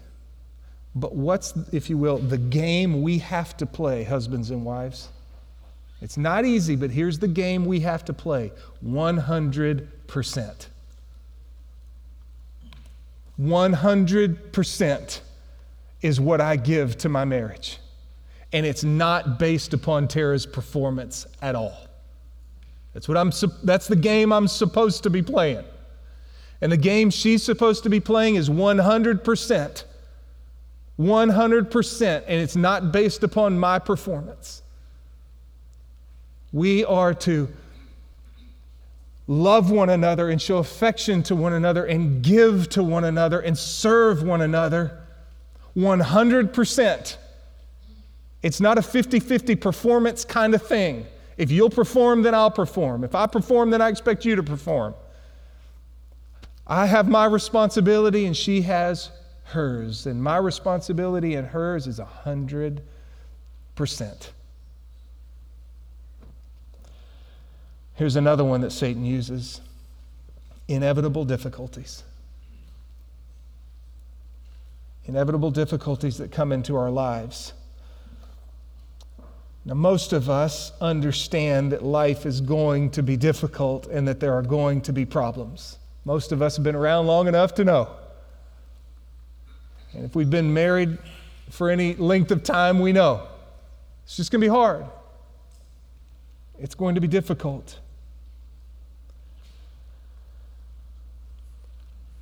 but 0.96 1.14
what's, 1.14 1.54
if 1.72 1.88
you 1.88 1.96
will, 1.96 2.18
the 2.18 2.38
game 2.38 3.02
we 3.02 3.18
have 3.18 3.56
to 3.58 3.66
play, 3.66 4.02
husbands 4.02 4.50
and 4.50 4.64
wives? 4.64 5.10
It's 6.04 6.18
not 6.18 6.44
easy, 6.44 6.76
but 6.76 6.90
here's 6.90 7.18
the 7.18 7.28
game 7.28 7.64
we 7.64 7.80
have 7.80 8.04
to 8.04 8.12
play 8.12 8.52
100%. 8.84 10.66
100%. 13.40 15.20
is 16.02 16.20
what 16.20 16.40
I 16.42 16.56
give 16.56 16.98
to 16.98 17.08
my 17.08 17.24
marriage. 17.24 17.78
And 18.52 18.66
it's 18.66 18.84
not 18.84 19.38
based 19.38 19.72
upon 19.72 20.06
Tara's 20.06 20.44
performance 20.44 21.26
at 21.40 21.54
all. 21.54 21.88
That's, 22.92 23.08
what 23.08 23.16
I'm, 23.16 23.32
that's 23.62 23.88
the 23.88 23.96
game 23.96 24.30
I'm 24.30 24.46
supposed 24.46 25.04
to 25.04 25.10
be 25.10 25.22
playing. 25.22 25.64
And 26.60 26.70
the 26.70 26.76
game 26.76 27.08
she's 27.08 27.42
supposed 27.42 27.82
to 27.84 27.88
be 27.88 28.00
playing 28.00 28.34
is 28.34 28.50
100%. 28.50 29.84
100%. 31.00 32.24
And 32.28 32.42
it's 32.42 32.56
not 32.56 32.92
based 32.92 33.22
upon 33.24 33.58
my 33.58 33.78
performance. 33.78 34.60
We 36.54 36.84
are 36.84 37.12
to 37.14 37.48
love 39.26 39.72
one 39.72 39.90
another 39.90 40.30
and 40.30 40.40
show 40.40 40.58
affection 40.58 41.24
to 41.24 41.34
one 41.34 41.52
another 41.52 41.84
and 41.84 42.22
give 42.22 42.68
to 42.70 42.82
one 42.84 43.02
another 43.02 43.40
and 43.40 43.58
serve 43.58 44.22
one 44.22 44.40
another 44.40 45.00
100%. 45.76 47.16
It's 48.40 48.60
not 48.60 48.78
a 48.78 48.82
50 48.82 49.18
50 49.18 49.56
performance 49.56 50.24
kind 50.24 50.54
of 50.54 50.64
thing. 50.64 51.06
If 51.36 51.50
you'll 51.50 51.70
perform, 51.70 52.22
then 52.22 52.36
I'll 52.36 52.52
perform. 52.52 53.02
If 53.02 53.16
I 53.16 53.26
perform, 53.26 53.70
then 53.70 53.82
I 53.82 53.88
expect 53.88 54.24
you 54.24 54.36
to 54.36 54.44
perform. 54.44 54.94
I 56.68 56.86
have 56.86 57.08
my 57.08 57.24
responsibility 57.24 58.26
and 58.26 58.36
she 58.36 58.62
has 58.62 59.10
hers. 59.42 60.06
And 60.06 60.22
my 60.22 60.36
responsibility 60.36 61.34
and 61.34 61.48
hers 61.48 61.88
is 61.88 61.98
100%. 61.98 62.80
Here's 67.94 68.16
another 68.16 68.44
one 68.44 68.60
that 68.62 68.72
Satan 68.72 69.04
uses 69.04 69.60
inevitable 70.66 71.24
difficulties. 71.24 72.02
Inevitable 75.06 75.50
difficulties 75.50 76.18
that 76.18 76.32
come 76.32 76.50
into 76.50 76.76
our 76.76 76.90
lives. 76.90 77.52
Now, 79.66 79.74
most 79.74 80.12
of 80.12 80.28
us 80.28 80.72
understand 80.80 81.72
that 81.72 81.82
life 81.82 82.26
is 82.26 82.40
going 82.40 82.90
to 82.90 83.02
be 83.02 83.16
difficult 83.16 83.86
and 83.86 84.06
that 84.08 84.20
there 84.20 84.32
are 84.34 84.42
going 84.42 84.80
to 84.82 84.92
be 84.92 85.06
problems. 85.06 85.78
Most 86.04 86.32
of 86.32 86.42
us 86.42 86.56
have 86.56 86.64
been 86.64 86.74
around 86.74 87.06
long 87.06 87.28
enough 87.28 87.54
to 87.54 87.64
know. 87.64 87.88
And 89.94 90.04
if 90.04 90.14
we've 90.14 90.28
been 90.28 90.52
married 90.52 90.98
for 91.48 91.70
any 91.70 91.94
length 91.94 92.30
of 92.30 92.42
time, 92.42 92.80
we 92.80 92.92
know 92.92 93.26
it's 94.04 94.16
just 94.16 94.30
going 94.30 94.40
to 94.40 94.46
be 94.46 94.50
hard. 94.50 94.84
It's 96.58 96.74
going 96.74 96.94
to 96.96 97.00
be 97.00 97.08
difficult. 97.08 97.78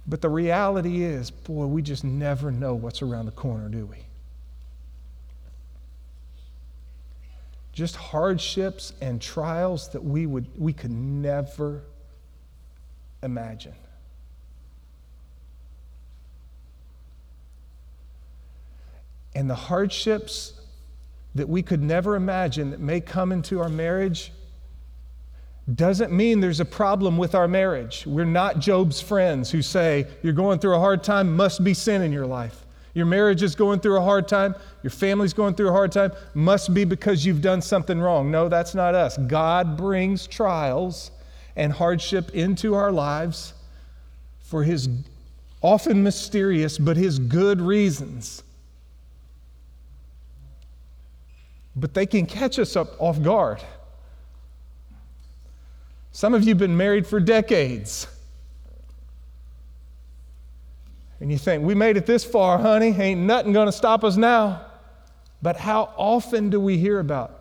But 0.07 0.21
the 0.21 0.29
reality 0.29 1.03
is, 1.03 1.31
boy, 1.31 1.67
we 1.67 1.83
just 1.83 2.05
never 2.05 2.51
know 2.51 2.75
what's 2.75 3.03
around 3.03 3.27
the 3.27 3.33
corner, 3.33 3.69
do 3.69 3.87
we? 3.87 3.99
Just 7.73 7.97
hardships 7.97 8.93
and 9.01 9.21
trials 9.21 9.89
that 9.91 10.05
we 10.05 10.27
would 10.27 10.47
we 10.59 10.73
could 10.73 10.91
never 10.91 11.83
imagine. 13.23 13.75
And 19.35 19.49
the 19.49 19.55
hardships 19.55 20.53
that 21.35 21.49
we 21.49 21.63
could 21.63 21.83
never 21.83 22.17
imagine 22.17 22.71
that 22.73 22.81
may 22.81 23.01
come 23.01 23.33
into 23.33 23.61
our 23.61 23.71
marriage 23.71 24.33
doesn't 25.73 26.13
mean 26.13 26.41
there's 26.41 26.61
a 26.61 26.65
problem 26.65 27.17
with 27.17 27.35
our 27.35 27.47
marriage. 27.47 28.05
We're 28.07 28.25
not 28.25 28.59
Job's 28.59 29.01
friends 29.01 29.51
who 29.51 29.63
say, 29.63 30.07
You're 30.23 30.33
going 30.33 30.59
through 30.59 30.75
a 30.75 30.81
hard 30.81 31.05
time, 31.05 31.37
must 31.37 31.63
be 31.63 31.73
sin 31.73 32.03
in 32.03 32.13
your 32.13 32.27
life. 32.27 32.65
Your 32.95 33.07
marriage 33.07 33.43
is 33.43 33.55
going 33.55 33.81
through 33.81 33.97
a 33.97 34.03
hard 34.03 34.29
time, 34.29 34.55
your 34.83 34.91
family's 34.91 35.33
going 35.33 35.55
through 35.55 35.69
a 35.69 35.73
hard 35.73 35.93
time, 35.93 36.13
must 36.35 36.75
be 36.75 36.85
because 36.85 37.25
you've 37.25 37.41
done 37.41 37.63
something 37.63 37.99
wrong. 37.99 38.31
No, 38.31 38.49
that's 38.49 38.75
not 38.75 38.95
us. 38.95 39.17
God 39.17 39.77
brings 39.77 40.27
trials 40.27 41.11
and 41.57 41.73
hardship 41.73 42.31
into 42.35 42.75
our 42.75 42.93
lives 42.93 43.55
for 44.41 44.65
his 44.65 44.89
often 45.63 46.03
mysterious, 46.03 46.77
but 46.77 46.97
his 46.97 47.19
good 47.19 47.61
reasons. 47.61 48.43
But 51.75 51.95
they 51.95 52.05
can 52.05 52.27
catch 52.27 52.59
us 52.59 52.77
up 52.77 53.01
off 53.01 53.23
guard. 53.23 53.63
Some 56.13 56.35
of 56.35 56.43
you 56.43 56.51
have 56.51 56.59
been 56.59 56.77
married 56.77 57.07
for 57.07 57.19
decades. 57.19 58.07
And 61.21 61.33
you 61.33 61.39
think, 61.39 61.65
we 61.65 61.75
made 61.75 61.97
it 61.97 62.05
this 62.05 62.25
far, 62.25 62.59
honey. 62.59 62.89
Ain't 62.99 63.21
nothing 63.21 63.53
going 63.53 63.67
to 63.67 63.73
stop 63.73 64.05
us 64.05 64.17
now. 64.17 64.67
But 65.41 65.57
how 65.57 65.93
often 65.97 66.51
do 66.51 66.61
we 66.61 66.77
hear 66.77 66.99
about 66.99 67.41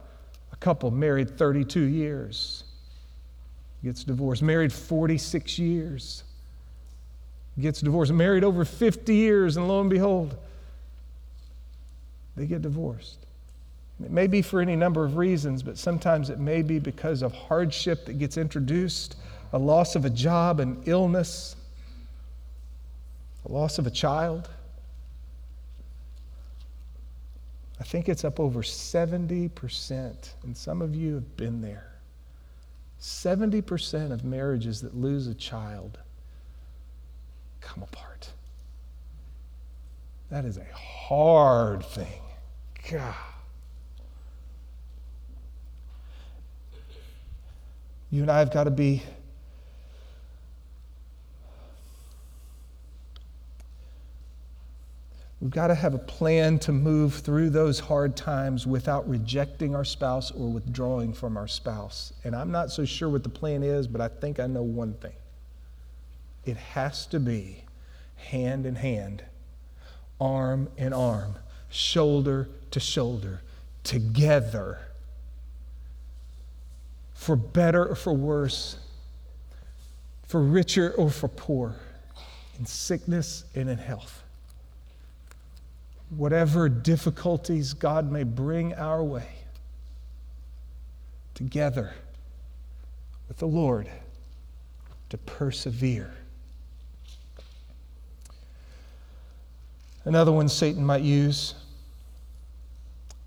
a 0.53 0.55
couple 0.55 0.89
married 0.89 1.37
32 1.37 1.81
years? 1.81 2.63
Gets 3.83 4.03
divorced, 4.03 4.41
married 4.41 4.71
46 4.71 5.59
years. 5.59 6.23
Gets 7.59 7.81
divorced, 7.81 8.13
married 8.13 8.43
over 8.43 8.63
50 8.63 9.13
years, 9.13 9.57
and 9.57 9.67
lo 9.67 9.81
and 9.81 9.89
behold, 9.89 10.37
they 12.37 12.45
get 12.45 12.61
divorced. 12.61 13.17
It 14.03 14.11
may 14.11 14.27
be 14.27 14.41
for 14.41 14.61
any 14.61 14.75
number 14.75 15.03
of 15.03 15.17
reasons, 15.17 15.63
but 15.63 15.77
sometimes 15.77 16.29
it 16.29 16.39
may 16.39 16.61
be 16.61 16.79
because 16.79 17.21
of 17.21 17.33
hardship 17.33 18.05
that 18.05 18.13
gets 18.19 18.37
introduced, 18.37 19.15
a 19.53 19.57
loss 19.57 19.95
of 19.95 20.05
a 20.05 20.09
job, 20.09 20.59
an 20.59 20.81
illness, 20.85 21.55
a 23.45 23.51
loss 23.51 23.77
of 23.79 23.87
a 23.87 23.91
child. 23.91 24.49
I 27.79 27.83
think 27.83 28.09
it's 28.09 28.23
up 28.23 28.39
over 28.39 28.61
70%, 28.61 30.29
and 30.43 30.55
some 30.55 30.81
of 30.81 30.95
you 30.95 31.15
have 31.15 31.35
been 31.35 31.61
there. 31.61 31.91
70% 32.99 34.11
of 34.11 34.23
marriages 34.23 34.81
that 34.81 34.95
lose 34.95 35.25
a 35.27 35.33
child 35.33 35.97
come 37.59 37.81
apart. 37.81 38.29
That 40.29 40.45
is 40.45 40.57
a 40.57 40.75
hard 40.75 41.83
thing. 41.83 42.21
God. 42.89 43.15
You 48.11 48.21
and 48.21 48.29
I 48.29 48.39
have 48.39 48.51
got 48.51 48.65
to 48.65 48.71
be 48.71 49.01
We've 55.39 55.49
got 55.49 55.67
to 55.67 55.75
have 55.75 55.95
a 55.95 55.99
plan 55.99 56.59
to 56.59 56.71
move 56.71 57.15
through 57.15 57.49
those 57.49 57.79
hard 57.79 58.15
times 58.15 58.67
without 58.67 59.09
rejecting 59.09 59.73
our 59.73 59.83
spouse 59.83 60.29
or 60.29 60.47
withdrawing 60.51 61.13
from 61.13 61.35
our 61.35 61.47
spouse. 61.47 62.13
And 62.23 62.35
I'm 62.35 62.51
not 62.51 62.69
so 62.69 62.85
sure 62.85 63.09
what 63.09 63.23
the 63.23 63.29
plan 63.29 63.63
is, 63.63 63.87
but 63.87 64.01
I 64.01 64.07
think 64.07 64.39
I 64.39 64.45
know 64.45 64.61
one 64.61 64.93
thing 64.93 65.13
it 66.45 66.57
has 66.57 67.07
to 67.07 67.19
be 67.19 67.63
hand 68.17 68.67
in 68.67 68.75
hand, 68.75 69.23
arm 70.19 70.69
in 70.77 70.93
arm, 70.93 71.35
shoulder 71.69 72.47
to 72.69 72.79
shoulder, 72.79 73.41
together 73.83 74.90
for 77.21 77.35
better 77.35 77.85
or 77.85 77.93
for 77.93 78.13
worse, 78.13 78.77
for 80.23 80.41
richer 80.41 80.91
or 80.97 81.11
for 81.11 81.27
poor, 81.27 81.75
in 82.57 82.65
sickness 82.65 83.43
and 83.53 83.69
in 83.69 83.77
health. 83.77 84.23
Whatever 86.09 86.67
difficulties 86.67 87.73
God 87.73 88.11
may 88.11 88.23
bring 88.23 88.73
our 88.73 89.03
way, 89.03 89.27
together 91.35 91.93
with 93.27 93.37
the 93.37 93.45
Lord 93.45 93.87
to 95.09 95.17
persevere. 95.19 96.11
Another 100.05 100.31
one 100.31 100.49
Satan 100.49 100.83
might 100.83 101.03
use 101.03 101.53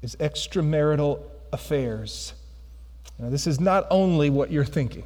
is 0.03 0.17
extramarital 0.17 1.23
affairs. 1.53 2.33
Now, 3.19 3.31
this 3.31 3.47
is 3.47 3.61
not 3.61 3.87
only 3.91 4.31
what 4.31 4.51
you're 4.51 4.65
thinking. 4.65 5.05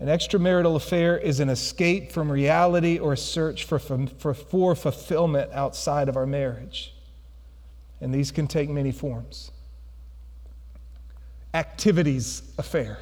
An 0.00 0.08
extramarital 0.08 0.74
affair 0.74 1.16
is 1.16 1.38
an 1.38 1.48
escape 1.48 2.10
from 2.10 2.32
reality 2.32 2.98
or 2.98 3.12
a 3.12 3.16
search 3.16 3.64
for, 3.64 3.78
for, 3.78 4.34
for 4.34 4.74
fulfillment 4.74 5.52
outside 5.52 6.08
of 6.08 6.16
our 6.16 6.26
marriage. 6.26 6.92
And 8.00 8.12
these 8.12 8.32
can 8.32 8.48
take 8.48 8.68
many 8.68 8.90
forms. 8.90 9.52
Activities 11.54 12.42
affair. 12.58 12.98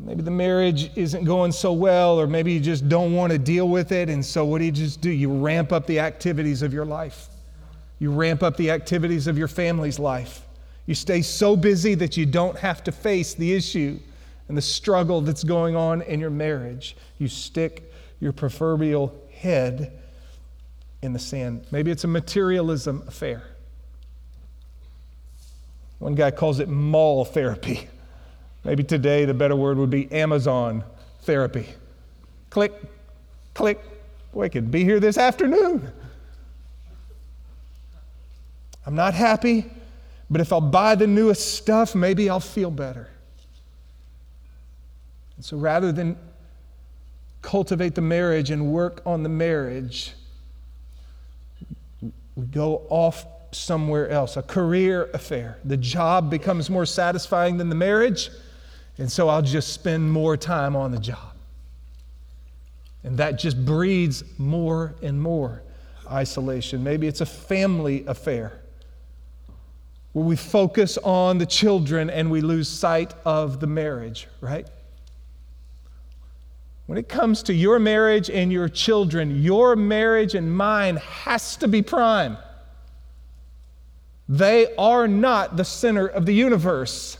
Maybe 0.00 0.22
the 0.22 0.32
marriage 0.32 0.90
isn't 0.96 1.24
going 1.24 1.52
so 1.52 1.72
well, 1.72 2.20
or 2.20 2.26
maybe 2.26 2.52
you 2.52 2.60
just 2.60 2.88
don't 2.88 3.14
want 3.14 3.32
to 3.32 3.38
deal 3.38 3.68
with 3.68 3.92
it. 3.92 4.08
And 4.08 4.24
so, 4.24 4.44
what 4.44 4.58
do 4.58 4.64
you 4.64 4.72
just 4.72 5.00
do? 5.00 5.10
You 5.10 5.30
ramp 5.30 5.72
up 5.72 5.86
the 5.86 6.00
activities 6.00 6.62
of 6.62 6.72
your 6.72 6.84
life. 6.84 7.28
You 7.98 8.12
ramp 8.12 8.42
up 8.42 8.56
the 8.56 8.70
activities 8.70 9.26
of 9.26 9.36
your 9.36 9.48
family's 9.48 9.98
life. 9.98 10.42
You 10.86 10.94
stay 10.94 11.22
so 11.22 11.56
busy 11.56 11.94
that 11.96 12.16
you 12.16 12.26
don't 12.26 12.56
have 12.58 12.82
to 12.84 12.92
face 12.92 13.34
the 13.34 13.52
issue 13.52 13.98
and 14.48 14.56
the 14.56 14.62
struggle 14.62 15.20
that's 15.20 15.44
going 15.44 15.76
on 15.76 16.02
in 16.02 16.20
your 16.20 16.30
marriage. 16.30 16.96
You 17.18 17.28
stick 17.28 17.92
your 18.20 18.32
proverbial 18.32 19.14
head 19.32 19.92
in 21.02 21.12
the 21.12 21.18
sand. 21.18 21.66
Maybe 21.70 21.90
it's 21.90 22.04
a 22.04 22.08
materialism 22.08 23.04
affair. 23.06 23.42
One 25.98 26.14
guy 26.14 26.30
calls 26.30 26.60
it 26.60 26.68
mall 26.68 27.24
therapy. 27.24 27.88
Maybe 28.64 28.84
today 28.84 29.24
the 29.24 29.34
better 29.34 29.56
word 29.56 29.78
would 29.78 29.90
be 29.90 30.10
Amazon 30.12 30.84
therapy. 31.22 31.66
Click, 32.50 32.72
click. 33.54 33.80
Boy, 34.32 34.44
I 34.44 34.48
could 34.48 34.70
be 34.70 34.84
here 34.84 35.00
this 35.00 35.18
afternoon. 35.18 35.90
I'm 38.88 38.94
not 38.94 39.12
happy, 39.12 39.66
but 40.30 40.40
if 40.40 40.50
I'll 40.50 40.62
buy 40.62 40.94
the 40.94 41.06
newest 41.06 41.56
stuff, 41.56 41.94
maybe 41.94 42.30
I'll 42.30 42.40
feel 42.40 42.70
better. 42.70 43.10
And 45.36 45.44
so 45.44 45.58
rather 45.58 45.92
than 45.92 46.16
cultivate 47.42 47.94
the 47.94 48.00
marriage 48.00 48.50
and 48.50 48.72
work 48.72 49.02
on 49.04 49.22
the 49.22 49.28
marriage, 49.28 50.14
we 52.34 52.46
go 52.46 52.86
off 52.88 53.26
somewhere 53.50 54.08
else, 54.08 54.38
a 54.38 54.42
career 54.42 55.10
affair. 55.12 55.58
The 55.66 55.76
job 55.76 56.30
becomes 56.30 56.70
more 56.70 56.86
satisfying 56.86 57.58
than 57.58 57.68
the 57.68 57.74
marriage, 57.74 58.30
and 58.96 59.12
so 59.12 59.28
I'll 59.28 59.42
just 59.42 59.74
spend 59.74 60.10
more 60.10 60.34
time 60.34 60.74
on 60.74 60.92
the 60.92 60.98
job. 60.98 61.34
And 63.04 63.18
that 63.18 63.38
just 63.38 63.62
breeds 63.66 64.24
more 64.38 64.94
and 65.02 65.20
more 65.20 65.62
isolation. 66.10 66.82
Maybe 66.82 67.06
it's 67.06 67.20
a 67.20 67.26
family 67.26 68.06
affair 68.06 68.62
where 70.18 70.26
we 70.26 70.34
focus 70.34 70.98
on 71.04 71.38
the 71.38 71.46
children 71.46 72.10
and 72.10 72.28
we 72.28 72.40
lose 72.40 72.68
sight 72.68 73.14
of 73.24 73.60
the 73.60 73.68
marriage, 73.68 74.26
right? 74.40 74.66
When 76.86 76.98
it 76.98 77.08
comes 77.08 77.44
to 77.44 77.54
your 77.54 77.78
marriage 77.78 78.28
and 78.28 78.52
your 78.52 78.68
children, 78.68 79.40
your 79.40 79.76
marriage 79.76 80.34
and 80.34 80.52
mine 80.52 80.96
has 80.96 81.54
to 81.58 81.68
be 81.68 81.82
prime. 81.82 82.36
They 84.28 84.74
are 84.74 85.06
not 85.06 85.56
the 85.56 85.64
center 85.64 86.08
of 86.08 86.26
the 86.26 86.34
universe. 86.34 87.18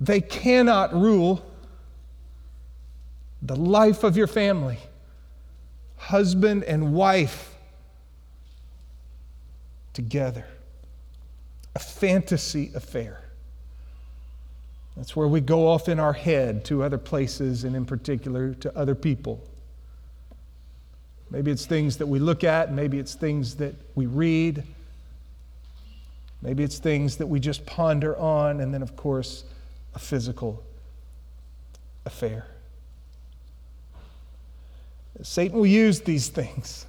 They 0.00 0.22
cannot 0.22 0.94
rule 0.94 1.44
the 3.42 3.56
life 3.56 4.04
of 4.04 4.16
your 4.16 4.26
family. 4.26 4.78
Husband 5.98 6.64
and 6.64 6.94
wife 6.94 7.57
together. 9.98 10.44
A 11.74 11.80
fantasy 11.80 12.70
affair. 12.72 13.20
That's 14.96 15.16
where 15.16 15.26
we 15.26 15.40
go 15.40 15.66
off 15.66 15.88
in 15.88 15.98
our 15.98 16.12
head 16.12 16.64
to 16.66 16.84
other 16.84 16.98
places 16.98 17.64
and, 17.64 17.74
in 17.74 17.84
particular, 17.84 18.54
to 18.54 18.78
other 18.78 18.94
people. 18.94 19.44
Maybe 21.32 21.50
it's 21.50 21.66
things 21.66 21.96
that 21.96 22.06
we 22.06 22.20
look 22.20 22.44
at, 22.44 22.72
maybe 22.72 23.00
it's 23.00 23.16
things 23.16 23.56
that 23.56 23.74
we 23.96 24.06
read, 24.06 24.62
maybe 26.42 26.62
it's 26.62 26.78
things 26.78 27.16
that 27.16 27.26
we 27.26 27.40
just 27.40 27.66
ponder 27.66 28.16
on, 28.18 28.60
and 28.60 28.72
then, 28.72 28.82
of 28.82 28.94
course, 28.94 29.42
a 29.96 29.98
physical 29.98 30.62
affair. 32.06 32.46
Satan 35.22 35.58
will 35.58 35.66
use 35.66 36.02
these 36.02 36.28
things 36.28 36.86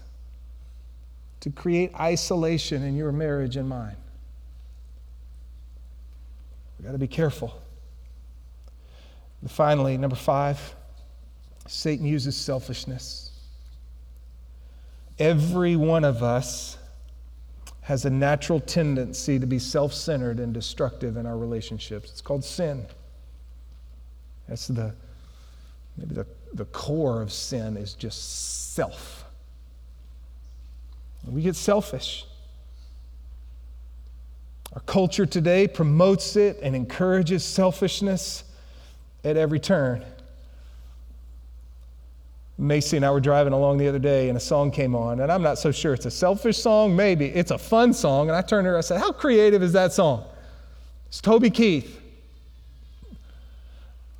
to 1.41 1.49
create 1.49 1.93
isolation 1.99 2.83
in 2.83 2.95
your 2.95 3.11
marriage 3.11 3.55
and 3.55 3.67
mine. 3.67 3.95
We've 6.77 6.85
got 6.85 6.91
to 6.93 6.97
be 6.97 7.07
careful. 7.07 7.61
And 9.41 9.49
finally, 9.49 9.97
number 9.97 10.15
five, 10.15 10.75
Satan 11.67 12.05
uses 12.05 12.35
selfishness. 12.35 13.31
Every 15.17 15.75
one 15.75 16.03
of 16.03 16.23
us 16.23 16.77
has 17.81 18.05
a 18.05 18.09
natural 18.09 18.59
tendency 18.59 19.39
to 19.39 19.45
be 19.45 19.59
self 19.59 19.93
centered 19.93 20.39
and 20.39 20.53
destructive 20.53 21.17
in 21.17 21.25
our 21.25 21.37
relationships. 21.37 22.11
It's 22.11 22.21
called 22.21 22.43
sin. 22.43 22.85
That's 24.47 24.67
the, 24.67 24.93
maybe 25.97 26.15
the, 26.15 26.27
the 26.53 26.65
core 26.65 27.21
of 27.21 27.31
sin 27.31 27.77
is 27.77 27.93
just 27.93 28.73
self. 28.73 29.18
We 31.27 31.41
get 31.41 31.55
selfish. 31.55 32.25
Our 34.73 34.81
culture 34.81 35.25
today 35.25 35.67
promotes 35.67 36.35
it 36.35 36.59
and 36.61 36.75
encourages 36.75 37.43
selfishness 37.43 38.43
at 39.23 39.35
every 39.37 39.59
turn. 39.59 40.05
Macy 42.57 42.97
and 42.97 43.05
I 43.05 43.11
were 43.11 43.21
driving 43.21 43.53
along 43.53 43.77
the 43.77 43.87
other 43.87 43.99
day, 43.99 44.27
and 44.27 44.37
a 44.37 44.41
song 44.41 44.69
came 44.69 44.93
on, 44.93 45.21
and 45.21 45.31
I'm 45.31 45.41
not 45.41 45.57
so 45.57 45.71
sure 45.71 45.93
it's 45.93 46.05
a 46.05 46.11
selfish 46.11 46.57
song, 46.57 46.93
maybe. 46.93 47.27
It's 47.27 47.51
a 47.51 47.57
fun 47.57 47.93
song. 47.93 48.27
And 48.27 48.35
I 48.35 48.41
turned 48.41 48.65
to 48.65 48.71
her, 48.71 48.77
I 48.77 48.81
said, 48.81 48.99
How 48.99 49.13
creative 49.13 49.63
is 49.63 49.71
that 49.73 49.93
song? 49.93 50.25
It's 51.07 51.21
Toby 51.21 51.49
Keith. 51.49 52.01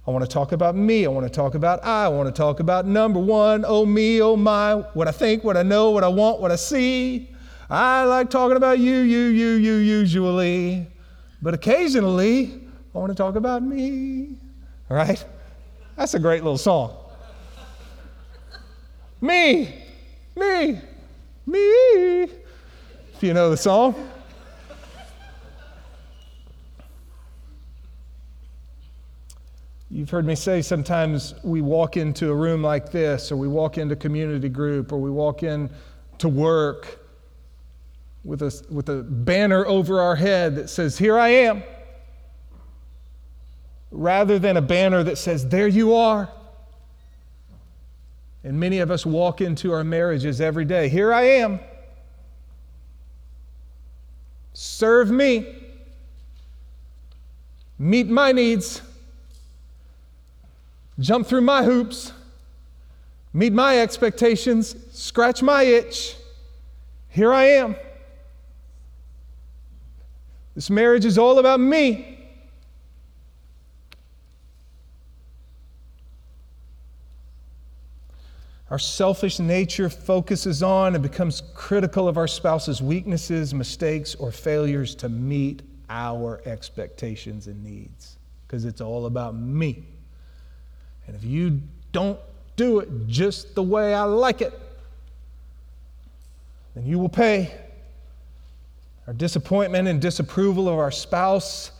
I 0.10 0.12
want 0.12 0.26
to 0.26 0.28
talk 0.28 0.54
about 0.54 0.76
me. 0.76 1.06
I 1.06 1.08
want 1.10 1.28
to 1.28 1.30
talk 1.30 1.54
about 1.54 1.86
I. 1.86 2.06
I 2.06 2.08
want 2.08 2.28
to 2.28 2.32
talk 2.32 2.60
about 2.60 2.88
number 2.88 3.20
one, 3.20 3.64
oh 3.68 3.86
me, 3.86 4.20
oh 4.24 4.36
my, 4.36 4.74
what 4.74 5.08
I 5.08 5.12
think, 5.12 5.44
what 5.44 5.56
I 5.56 5.62
know, 5.62 5.92
what 5.92 6.04
I 6.04 6.08
want, 6.08 6.42
what 6.42 6.52
I 6.52 6.56
see. 6.56 7.30
I 7.70 8.06
like 8.06 8.32
talking 8.32 8.58
about 8.58 8.80
you, 8.80 9.02
you, 9.02 9.26
you, 9.26 9.50
you, 9.50 9.76
usually. 9.76 10.88
But 11.44 11.54
occasionally, 11.54 12.60
I 12.96 12.98
want 12.98 13.12
to 13.12 13.16
talk 13.16 13.36
about 13.36 13.62
me. 13.62 14.36
All 14.90 14.98
right? 14.98 15.24
That's 15.96 16.16
a 16.16 16.20
great 16.20 16.42
little 16.42 16.58
song. 16.58 16.98
Me, 19.22 19.76
me, 20.36 20.82
me. 21.46 22.24
If 23.14 23.22
you 23.22 23.36
know 23.36 23.52
the 23.52 23.58
song. 23.58 23.94
You've 29.92 30.10
heard 30.12 30.26
me 30.26 30.36
say 30.36 30.62
sometimes 30.62 31.34
we 31.44 31.62
walk 31.62 31.98
into 31.98 32.30
a 32.30 32.36
room 32.36 32.62
like 32.62 32.92
this, 32.92 33.32
or 33.32 33.38
we 33.38 33.48
walk 33.48 33.80
into 33.80 33.96
community 33.96 34.48
group, 34.48 34.92
or 34.92 35.00
we 35.00 35.10
walk 35.10 35.42
in 35.42 35.70
to 36.20 36.30
work 36.30 37.00
with 38.24 38.44
a, 38.44 38.64
with 38.70 38.90
a 38.90 39.02
banner 39.02 39.66
over 39.66 40.00
our 40.00 40.16
head 40.16 40.56
that 40.56 40.70
says, 40.70 41.00
Here 41.00 41.18
I 41.18 41.30
am, 41.30 41.64
rather 43.90 44.38
than 44.38 44.58
a 44.58 44.62
banner 44.62 45.02
that 45.04 45.18
says, 45.18 45.48
There 45.48 45.68
you 45.68 45.96
are. 45.96 46.30
And 48.44 48.60
many 48.60 48.80
of 48.80 48.92
us 48.92 49.08
walk 49.08 49.42
into 49.42 49.74
our 49.74 49.84
marriages 49.84 50.40
every 50.40 50.66
day. 50.66 50.88
Here 50.88 51.12
I 51.12 51.24
am. 51.24 51.60
Serve 54.54 55.10
me. 55.10 55.64
Meet 57.80 58.08
my 58.08 58.32
needs. 58.32 58.84
Jump 61.00 61.28
through 61.28 61.42
my 61.42 61.64
hoops. 61.64 62.12
Meet 63.34 63.54
my 63.54 63.80
expectations. 63.80 64.76
Scratch 64.92 65.42
my 65.42 65.64
itch. 65.64 66.16
Here 67.10 67.34
I 67.34 67.46
am. 67.46 67.76
This 70.56 70.70
marriage 70.70 71.06
is 71.06 71.18
all 71.18 71.40
about 71.40 71.60
me. 71.60 72.18
Our 78.70 78.78
selfish 78.78 79.40
nature 79.40 79.90
focuses 79.90 80.62
on 80.62 80.94
and 80.94 81.02
becomes 81.02 81.42
critical 81.56 82.08
of 82.08 82.18
our 82.18 82.28
spouse's 82.28 82.84
weaknesses, 82.84 83.52
mistakes, 83.54 84.14
or 84.16 84.32
failures 84.32 84.94
to 84.96 85.10
meet 85.10 85.64
our 85.90 86.40
expectations 86.46 87.48
and 87.48 87.64
needs 87.64 88.18
because 88.46 88.66
it's 88.66 88.82
all 88.82 89.08
about 89.08 89.36
me. 89.36 89.86
And 91.10 91.18
if 91.18 91.24
you 91.24 91.60
don't 91.92 92.20
do 92.56 92.80
it 92.80 93.08
just 93.08 93.56
the 93.56 93.64
way 93.64 93.96
I 93.96 94.04
like 94.04 94.42
it, 94.42 94.54
then 96.76 96.86
you 96.86 97.00
will 97.00 97.10
pay. 97.10 97.52
Our 99.08 99.14
disappointment 99.14 99.88
and 99.88 100.00
disapproval 100.00 100.70
of 100.70 100.78
our 100.78 100.92
spouse 100.92 101.72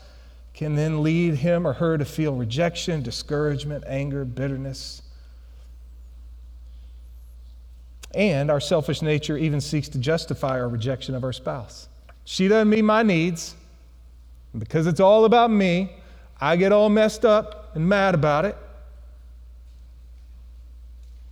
can 0.56 0.76
then 0.76 1.04
lead 1.04 1.36
him 1.36 1.68
or 1.68 1.74
her 1.74 1.96
to 1.96 2.06
feel 2.06 2.34
rejection, 2.34 3.04
discouragement, 3.04 3.84
anger, 3.86 4.26
bitterness 4.26 5.04
And 8.16 8.50
our 8.50 8.60
selfish 8.60 9.04
nature 9.04 9.38
even 9.38 9.62
seeks 9.62 9.88
to 9.90 10.00
justify 10.00 10.60
our 10.60 10.68
rejection 10.68 11.14
of 11.14 11.24
our 11.24 11.34
spouse. 11.34 11.88
She 12.26 12.48
doesn't 12.48 12.70
meet 12.70 12.82
my 12.82 13.04
needs. 13.04 13.54
And 14.54 14.60
because 14.60 14.88
it's 14.88 15.00
all 15.00 15.26
about 15.26 15.52
me, 15.52 15.92
I 16.42 16.56
get 16.56 16.72
all 16.72 16.90
messed 16.90 17.24
up 17.24 17.76
and 17.76 17.88
mad 17.88 18.16
about 18.16 18.46
it. 18.46 18.58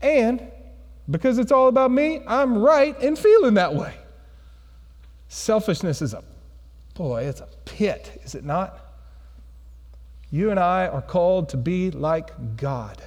And 0.02 0.52
because 1.10 1.38
it's 1.38 1.52
all 1.52 1.68
about 1.68 1.92
me, 1.92 2.22
I'm 2.28 2.58
right 2.58 3.00
in 3.02 3.16
feeling 3.16 3.56
that 3.56 3.74
way. 3.74 3.94
Selfishness 5.30 6.02
is 6.02 6.14
a, 6.14 6.24
boy, 6.94 7.24
it's 7.24 7.42
a 7.42 7.48
pit, 7.66 8.22
is 8.24 8.36
it 8.36 8.44
not? 8.44 8.80
You 10.32 10.52
and 10.52 10.60
I 10.60 10.88
are 10.88 11.02
called 11.02 11.50
to 11.50 11.58
be 11.58 11.92
like 11.92 12.58
God. 12.58 13.02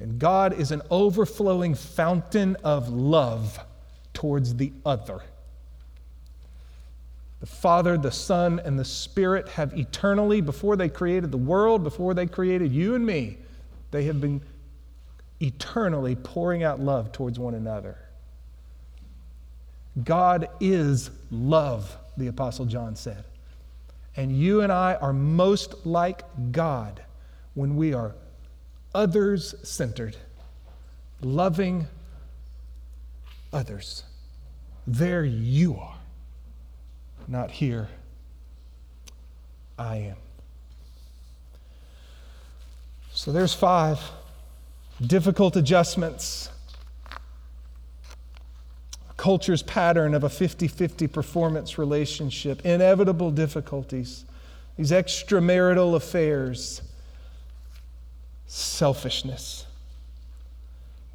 And 0.00 0.18
God 0.18 0.52
is 0.58 0.70
an 0.70 0.82
overflowing 0.90 1.74
fountain 1.74 2.56
of 2.62 2.88
love 2.90 3.58
towards 4.12 4.56
the 4.56 4.72
other. 4.84 5.20
The 7.40 7.46
Father, 7.46 7.96
the 7.96 8.10
Son, 8.10 8.60
and 8.64 8.78
the 8.78 8.84
Spirit 8.84 9.48
have 9.48 9.76
eternally, 9.78 10.40
before 10.40 10.76
they 10.76 10.88
created 10.88 11.30
the 11.30 11.38
world, 11.38 11.84
before 11.84 12.14
they 12.14 12.26
created 12.26 12.72
you 12.72 12.94
and 12.94 13.04
me, 13.04 13.38
they 13.90 14.04
have 14.04 14.20
been 14.20 14.40
eternally 15.40 16.14
pouring 16.14 16.62
out 16.62 16.80
love 16.80 17.12
towards 17.12 17.38
one 17.38 17.54
another. 17.54 17.98
God 20.02 20.48
is 20.60 21.10
love, 21.30 21.96
the 22.16 22.26
Apostle 22.26 22.66
John 22.66 22.96
said. 22.96 23.24
And 24.16 24.36
you 24.36 24.60
and 24.60 24.72
I 24.72 24.94
are 24.94 25.12
most 25.12 25.86
like 25.86 26.22
God 26.52 27.02
when 27.54 27.76
we 27.76 27.94
are 27.94 28.14
others 28.94 29.54
centered, 29.62 30.16
loving 31.20 31.86
others. 33.52 34.04
There 34.86 35.24
you 35.24 35.76
are, 35.76 35.96
not 37.26 37.50
here. 37.50 37.88
I 39.78 39.96
am. 39.96 40.16
So 43.12 43.32
there's 43.32 43.54
five 43.54 44.00
difficult 45.00 45.56
adjustments, 45.56 46.50
culture's 49.16 49.62
pattern 49.62 50.14
of 50.14 50.24
a 50.24 50.28
50 50.28 50.68
50 50.68 51.06
performance 51.06 51.78
relationship, 51.78 52.64
inevitable 52.64 53.30
difficulties, 53.30 54.24
these 54.76 54.90
extramarital 54.90 55.94
affairs, 55.94 56.82
selfishness. 58.46 59.66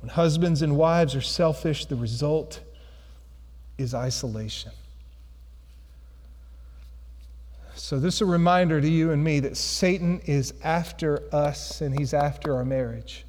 When 0.02 0.10
husbands 0.10 0.62
and 0.62 0.78
wives 0.78 1.16
are 1.16 1.22
selfish, 1.22 1.86
the 1.86 1.96
result 1.96 2.62
is 3.78 3.94
isolation. 3.94 4.72
So, 7.76 8.00
this 8.00 8.16
is 8.16 8.22
a 8.22 8.26
reminder 8.26 8.82
to 8.82 8.90
you 8.90 9.12
and 9.12 9.24
me 9.24 9.40
that 9.40 9.56
Satan 9.56 10.20
is 10.26 10.54
after 10.64 11.24
us 11.34 11.82
and 11.82 11.98
he's 11.98 12.14
after 12.14 12.56
our 12.56 12.66
marriage. 12.66 13.26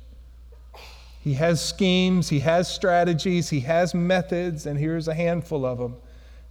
He 1.22 1.34
has 1.34 1.62
schemes, 1.62 2.30
he 2.30 2.40
has 2.40 2.72
strategies, 2.72 3.50
he 3.50 3.60
has 3.60 3.94
methods, 3.94 4.64
and 4.66 4.78
here's 4.78 5.06
a 5.06 5.14
handful 5.14 5.66
of 5.66 5.78
them 5.78 5.96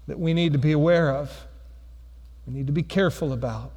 that 0.07 0.19
we 0.19 0.33
need 0.33 0.53
to 0.53 0.59
be 0.59 0.71
aware 0.71 1.11
of. 1.11 1.47
We 2.45 2.53
need 2.53 2.67
to 2.67 2.73
be 2.73 2.83
careful 2.83 3.33
about. 3.33 3.71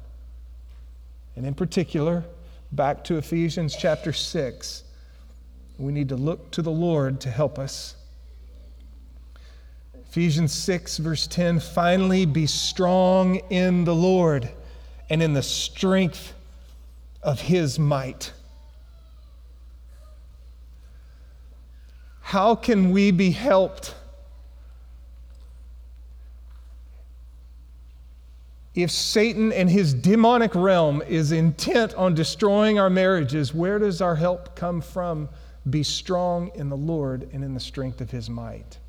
And 1.35 1.45
in 1.45 1.55
particular, 1.55 2.23
back 2.71 3.03
to 3.05 3.17
Ephesians 3.17 3.75
chapter 3.75 4.13
6, 4.13 4.83
we 5.79 5.91
need 5.91 6.09
to 6.09 6.15
look 6.15 6.51
to 6.51 6.61
the 6.61 6.71
Lord 6.71 7.19
to 7.21 7.31
help 7.31 7.57
us. 7.57 7.95
Ephesians 10.09 10.51
6, 10.53 10.97
verse 10.97 11.25
10 11.25 11.59
finally 11.59 12.25
be 12.27 12.45
strong 12.45 13.37
in 13.49 13.83
the 13.83 13.95
Lord 13.95 14.47
and 15.09 15.23
in 15.23 15.33
the 15.33 15.41
strength 15.41 16.33
of 17.23 17.41
his 17.41 17.79
might. 17.79 18.31
How 22.33 22.55
can 22.55 22.89
we 22.89 23.11
be 23.11 23.29
helped 23.29 23.93
if 28.73 28.89
Satan 28.89 29.51
and 29.53 29.69
his 29.69 29.93
demonic 29.93 30.55
realm 30.55 31.03
is 31.03 31.31
intent 31.31 31.93
on 31.93 32.15
destroying 32.15 32.79
our 32.79 32.89
marriages? 32.89 33.53
Where 33.53 33.77
does 33.77 34.01
our 34.01 34.15
help 34.15 34.55
come 34.55 34.81
from? 34.81 35.29
Be 35.69 35.83
strong 35.83 36.49
in 36.55 36.69
the 36.69 36.75
Lord 36.75 37.29
and 37.33 37.43
in 37.43 37.53
the 37.53 37.59
strength 37.59 38.01
of 38.01 38.09
his 38.09 38.31
might. 38.31 38.79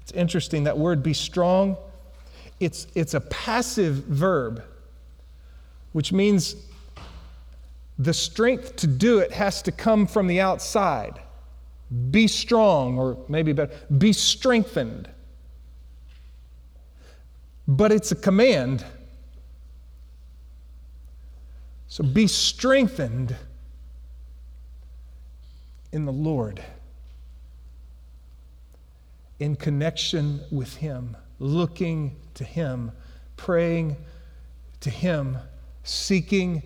It's 0.00 0.12
interesting 0.12 0.64
that 0.64 0.78
word 0.78 1.02
be 1.02 1.12
strong. 1.12 1.76
It's, 2.58 2.86
it's 2.94 3.12
a 3.12 3.20
passive 3.20 3.96
verb, 3.96 4.64
which 5.92 6.10
means 6.10 6.56
the 7.98 8.14
strength 8.14 8.76
to 8.76 8.86
do 8.86 9.18
it 9.18 9.32
has 9.32 9.60
to 9.60 9.72
come 9.72 10.06
from 10.06 10.26
the 10.26 10.40
outside. 10.40 11.20
Be 12.10 12.26
strong, 12.26 12.98
or 12.98 13.24
maybe 13.28 13.52
better, 13.52 13.74
be 13.96 14.12
strengthened. 14.12 15.08
But 17.68 17.92
it's 17.92 18.12
a 18.12 18.16
command. 18.16 18.84
So 21.88 22.02
be 22.02 22.26
strengthened 22.26 23.36
in 25.92 26.04
the 26.04 26.12
Lord 26.12 26.62
in 29.38 29.54
connection 29.56 30.40
with 30.50 30.76
Him, 30.76 31.16
looking 31.38 32.16
to 32.34 32.44
Him, 32.44 32.92
praying 33.36 33.96
to 34.80 34.90
Him, 34.90 35.38
seeking 35.84 36.62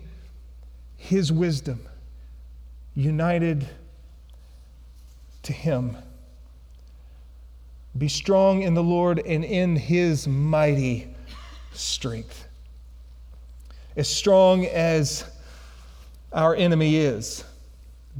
His 0.97 1.31
wisdom, 1.31 1.87
united 2.95 3.67
to 5.43 5.53
Him. 5.53 5.97
Be 7.97 8.07
strong 8.07 8.61
in 8.61 8.73
the 8.73 8.83
Lord 8.83 9.19
and 9.25 9.43
in 9.43 9.75
His 9.75 10.27
mighty 10.27 11.13
strength. 11.73 12.47
As 13.95 14.07
strong 14.07 14.65
as 14.65 15.25
our 16.31 16.55
enemy 16.55 16.95
is, 16.95 17.43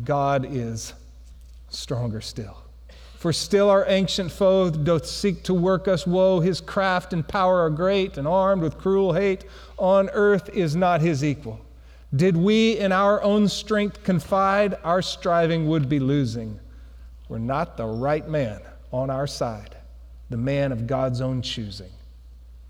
God 0.03 0.45
is 0.49 0.93
stronger 1.69 2.22
still. 2.22 2.57
For 3.17 3.32
still 3.32 3.69
our 3.69 3.86
ancient 3.88 4.32
foe 4.32 4.72
doth 4.72 5.05
seek 5.05 5.43
to 5.43 5.53
work 5.53 5.88
us 5.88 6.07
woe. 6.07 6.39
His 6.39 6.59
craft 6.59 7.13
and 7.13 7.26
power 7.26 7.59
are 7.59 7.69
great, 7.69 8.17
and 8.17 8.28
armed 8.28 8.63
with 8.63 8.80
cruel 8.80 9.13
hate 9.13 9.45
on 9.78 10.09
earth 10.09 10.49
is 10.49 10.76
not 10.76 11.01
his 11.01 11.24
equal. 11.24 11.63
Did 12.15 12.36
we 12.36 12.80
in 12.80 12.91
our 12.91 13.22
own 13.22 13.47
strength 13.47 14.03
confide, 14.03 14.76
our 14.84 15.01
striving 15.01 15.67
would 15.67 15.88
be 15.88 15.99
losing. 15.99 16.59
We're 17.32 17.39
not 17.39 17.77
the 17.77 17.86
right 17.86 18.27
man 18.27 18.59
on 18.91 19.09
our 19.09 19.25
side, 19.25 19.77
the 20.29 20.36
man 20.36 20.73
of 20.73 20.86
God's 20.86 21.21
own 21.21 21.41
choosing. 21.41 21.89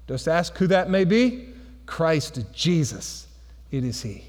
Just 0.07 0.27
ask 0.27 0.55
who 0.55 0.67
that 0.67 0.87
may 0.87 1.03
be 1.03 1.47
Christ 1.87 2.45
Jesus. 2.53 3.25
It 3.71 3.83
is 3.83 4.03
He. 4.03 4.25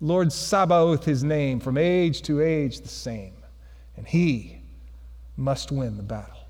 Lord 0.00 0.32
Sabaoth, 0.32 1.04
His 1.04 1.22
name, 1.22 1.60
from 1.60 1.78
age 1.78 2.22
to 2.22 2.40
age 2.40 2.80
the 2.80 2.88
same. 2.88 3.34
And 3.96 4.08
He 4.08 4.58
must 5.36 5.70
win 5.70 5.96
the 5.96 6.02
battle. 6.02 6.48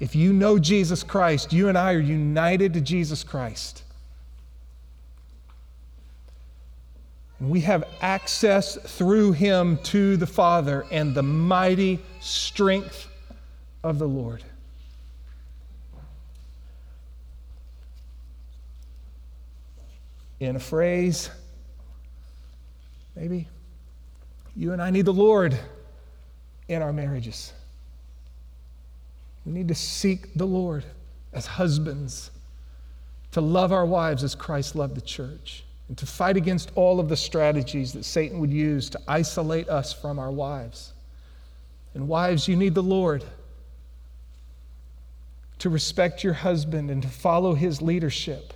If 0.00 0.16
you 0.16 0.32
know 0.32 0.58
Jesus 0.58 1.02
Christ, 1.02 1.52
you 1.52 1.68
and 1.68 1.76
I 1.76 1.92
are 1.92 1.98
united 1.98 2.72
to 2.72 2.80
Jesus 2.80 3.22
Christ. 3.22 3.83
We 7.40 7.60
have 7.60 7.84
access 8.00 8.76
through 8.76 9.32
him 9.32 9.78
to 9.84 10.16
the 10.16 10.26
Father 10.26 10.86
and 10.90 11.14
the 11.14 11.22
mighty 11.22 12.00
strength 12.20 13.08
of 13.82 13.98
the 13.98 14.08
Lord. 14.08 14.42
In 20.40 20.56
a 20.56 20.60
phrase, 20.60 21.30
maybe, 23.16 23.48
you 24.56 24.72
and 24.72 24.80
I 24.80 24.90
need 24.90 25.04
the 25.04 25.12
Lord 25.12 25.58
in 26.68 26.82
our 26.82 26.92
marriages. 26.92 27.52
We 29.44 29.52
need 29.52 29.68
to 29.68 29.74
seek 29.74 30.34
the 30.34 30.46
Lord 30.46 30.84
as 31.32 31.46
husbands, 31.46 32.30
to 33.32 33.40
love 33.40 33.72
our 33.72 33.84
wives 33.84 34.22
as 34.22 34.34
Christ 34.34 34.76
loved 34.76 34.94
the 34.94 35.00
church, 35.00 35.64
and 35.88 35.98
to 35.98 36.06
fight 36.06 36.36
against 36.36 36.70
all 36.74 36.98
of 36.98 37.08
the 37.08 37.16
strategies 37.16 37.92
that 37.92 38.04
Satan 38.04 38.38
would 38.40 38.52
use 38.52 38.88
to 38.90 39.00
isolate 39.06 39.68
us 39.68 39.92
from 39.92 40.18
our 40.18 40.30
wives. 40.30 40.92
And 41.92 42.08
wives, 42.08 42.48
you 42.48 42.56
need 42.56 42.74
the 42.74 42.82
Lord 42.82 43.24
to 45.58 45.68
respect 45.68 46.24
your 46.24 46.32
husband 46.32 46.90
and 46.90 47.02
to 47.02 47.08
follow 47.08 47.54
his 47.54 47.80
leadership 47.80 48.54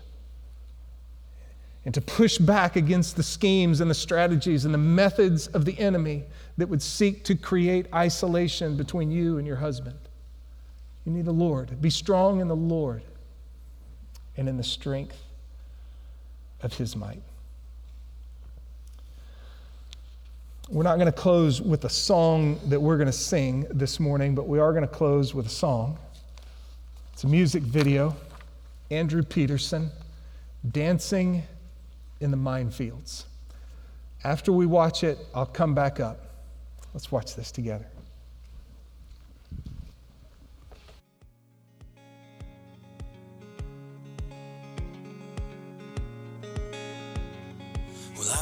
and 1.85 1.95
to 1.95 2.01
push 2.01 2.39
back 2.39 2.76
against 2.76 3.16
the 3.16 3.22
schemes 3.22 3.81
and 3.81 3.91
the 3.91 3.95
strategies 3.95 4.64
and 4.64 4.74
the 4.74 4.79
methods 4.79 5.47
of 5.49 5.64
the 5.64 5.79
enemy 5.79 6.24
that 6.57 6.68
would 6.68 6.83
seek 6.83 7.24
to 7.24 7.35
create 7.35 7.87
isolation 7.95 8.76
between 8.76 9.11
you 9.11 9.39
and 9.39 9.47
your 9.47 9.57
husband. 9.57 9.99
You 11.05 11.12
need 11.12 11.24
the 11.24 11.33
Lord. 11.33 11.81
Be 11.81 11.91
strong 11.91 12.41
in 12.41 12.49
the 12.49 12.57
Lord 12.57 13.03
and 14.37 14.49
in 14.49 14.57
the 14.57 14.64
strength 14.64 15.22
of 16.62 16.74
his 16.74 16.96
might. 16.96 17.22
We're 20.68 20.82
not 20.82 20.96
going 20.96 21.06
to 21.06 21.12
close 21.12 21.62
with 21.62 21.84
a 21.84 21.88
song 21.88 22.61
that 22.66 22.80
we're 22.80 22.96
going 22.96 23.06
to 23.06 23.12
sing 23.12 23.66
this 23.70 23.98
morning, 23.98 24.34
but 24.34 24.46
we 24.46 24.59
are 24.59 24.72
going 24.72 24.86
to 24.86 24.94
close 24.94 25.34
with 25.34 25.46
a 25.46 25.50
song. 25.50 25.98
It's 27.14 27.24
a 27.24 27.28
music 27.28 27.62
video. 27.62 28.14
Andrew 28.90 29.22
Peterson, 29.22 29.90
Dancing 30.70 31.42
in 32.20 32.30
the 32.30 32.36
Minefields. 32.36 33.24
After 34.24 34.52
we 34.52 34.66
watch 34.66 35.04
it, 35.04 35.18
I'll 35.34 35.46
come 35.46 35.74
back 35.74 36.00
up 36.00 36.28
Let's 36.94 37.12
watch 37.12 37.34
this 37.36 37.52
together. 37.52 37.86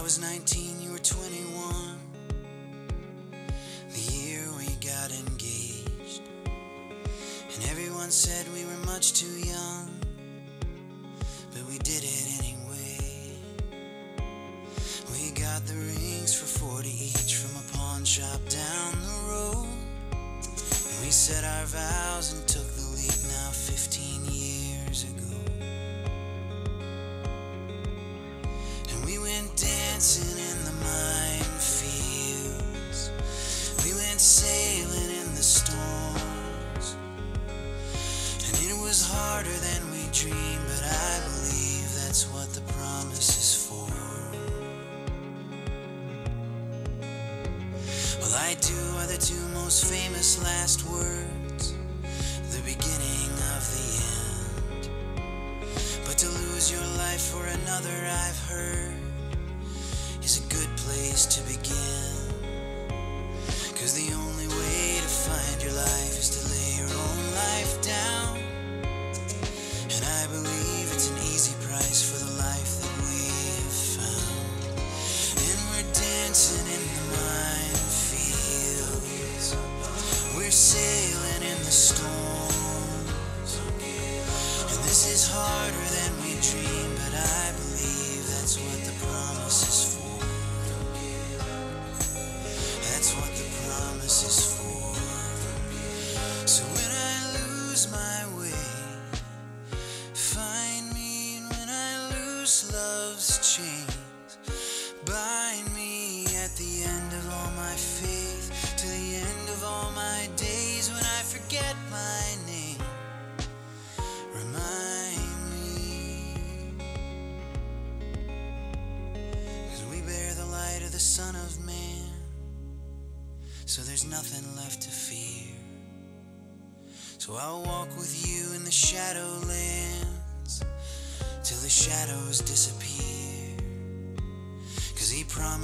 Was 0.07 0.21
19, 0.21 0.81
you 0.83 0.93
were 0.93 1.01
21. 1.01 1.99
The 3.93 4.13
year 4.13 4.41
we 4.57 4.67
got 4.77 5.11
engaged. 5.11 6.23
And 7.53 7.65
everyone 7.69 8.13
said 8.13 8.47
we 8.55 8.65
were 8.67 8.87
much 8.87 9.15
too 9.15 9.27
young. 9.27 9.46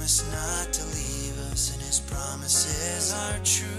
He 0.03 0.09
promised 0.09 0.31
not 0.33 0.73
to 0.73 0.83
leave 0.87 1.39
us, 1.51 1.73
and 1.73 1.81
his 1.81 2.01
promises 2.01 3.13
are 3.13 3.39
true. 3.45 3.72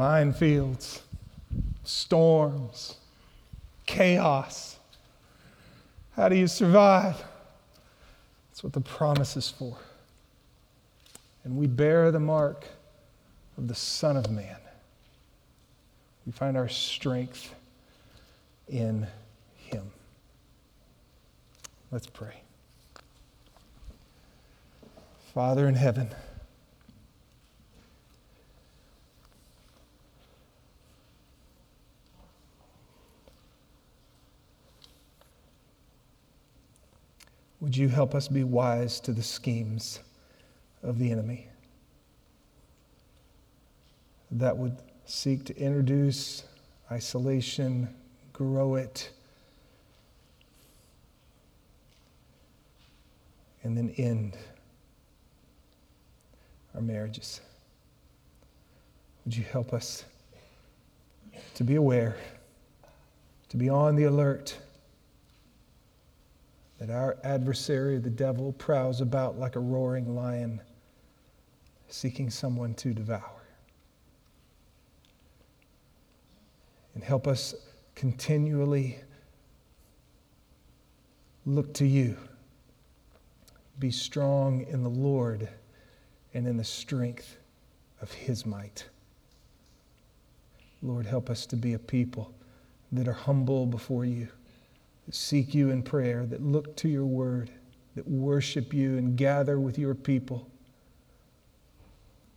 Minefields, 0.00 1.00
storms, 1.84 2.96
chaos. 3.84 4.78
How 6.16 6.30
do 6.30 6.36
you 6.36 6.46
survive? 6.46 7.22
That's 8.48 8.64
what 8.64 8.72
the 8.72 8.80
promise 8.80 9.36
is 9.36 9.50
for. 9.50 9.76
And 11.44 11.54
we 11.54 11.66
bear 11.66 12.10
the 12.10 12.18
mark 12.18 12.64
of 13.58 13.68
the 13.68 13.74
Son 13.74 14.16
of 14.16 14.30
Man. 14.30 14.56
We 16.24 16.32
find 16.32 16.56
our 16.56 16.68
strength 16.68 17.54
in 18.68 19.06
Him. 19.56 19.90
Let's 21.90 22.06
pray. 22.06 22.40
Father 25.34 25.68
in 25.68 25.74
heaven, 25.74 26.08
Would 37.60 37.76
you 37.76 37.88
help 37.88 38.14
us 38.14 38.26
be 38.26 38.42
wise 38.42 39.00
to 39.00 39.12
the 39.12 39.22
schemes 39.22 40.00
of 40.82 40.98
the 40.98 41.12
enemy 41.12 41.48
that 44.30 44.56
would 44.56 44.78
seek 45.04 45.44
to 45.44 45.56
introduce 45.58 46.44
isolation, 46.90 47.94
grow 48.32 48.76
it, 48.76 49.10
and 53.62 53.76
then 53.76 53.90
end 53.98 54.38
our 56.74 56.80
marriages? 56.80 57.42
Would 59.26 59.36
you 59.36 59.44
help 59.44 59.74
us 59.74 60.04
to 61.56 61.64
be 61.64 61.74
aware, 61.74 62.16
to 63.50 63.58
be 63.58 63.68
on 63.68 63.96
the 63.96 64.04
alert? 64.04 64.56
That 66.80 66.90
our 66.90 67.18
adversary, 67.22 67.98
the 67.98 68.10
devil, 68.10 68.52
prowls 68.54 69.02
about 69.02 69.38
like 69.38 69.54
a 69.54 69.60
roaring 69.60 70.16
lion, 70.16 70.60
seeking 71.88 72.30
someone 72.30 72.74
to 72.74 72.94
devour. 72.94 73.42
And 76.94 77.04
help 77.04 77.26
us 77.26 77.54
continually 77.94 78.98
look 81.44 81.74
to 81.74 81.86
you. 81.86 82.16
Be 83.78 83.90
strong 83.90 84.66
in 84.66 84.82
the 84.82 84.90
Lord 84.90 85.48
and 86.32 86.46
in 86.46 86.56
the 86.56 86.64
strength 86.64 87.36
of 88.00 88.10
his 88.10 88.46
might. 88.46 88.86
Lord, 90.82 91.04
help 91.04 91.28
us 91.28 91.44
to 91.46 91.56
be 91.56 91.74
a 91.74 91.78
people 91.78 92.32
that 92.92 93.06
are 93.06 93.12
humble 93.12 93.66
before 93.66 94.06
you, 94.06 94.28
that 95.06 95.14
seek 95.14 95.54
you 95.54 95.70
in 95.70 95.82
prayer, 95.82 96.26
that 96.26 96.42
look 96.42 96.76
to 96.76 96.88
your 96.88 97.06
word, 97.06 97.50
that 97.96 98.06
worship 98.06 98.72
you 98.72 98.96
and 98.98 99.16
gather 99.16 99.58
with 99.58 99.78
your 99.78 99.94
people, 99.94 100.48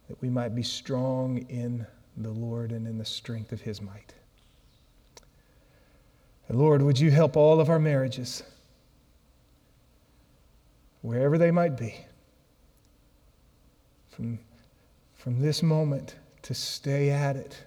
that 0.10 0.22
we 0.22 0.30
might 0.30 0.56
be 0.56 0.64
strong 0.64 1.38
in 1.50 1.86
the 2.18 2.32
Lord 2.32 2.72
and 2.72 2.88
in 2.88 2.98
the 2.98 3.06
strength 3.06 3.52
of 3.52 3.62
his 3.62 3.82
might. 3.82 4.14
And 6.48 6.58
Lord, 6.58 6.82
would 6.82 7.00
you 7.00 7.12
help 7.12 7.38
all 7.38 7.60
of 7.60 7.70
our 7.70 7.80
marriages, 7.80 8.44
wherever 11.02 11.38
they 11.38 11.52
might 11.52 11.78
be, 11.78 11.96
from, 14.10 14.40
from 15.16 15.40
this 15.40 15.64
moment 15.64 16.16
to 16.44 16.54
stay 16.54 17.10
at 17.10 17.36
it, 17.36 17.64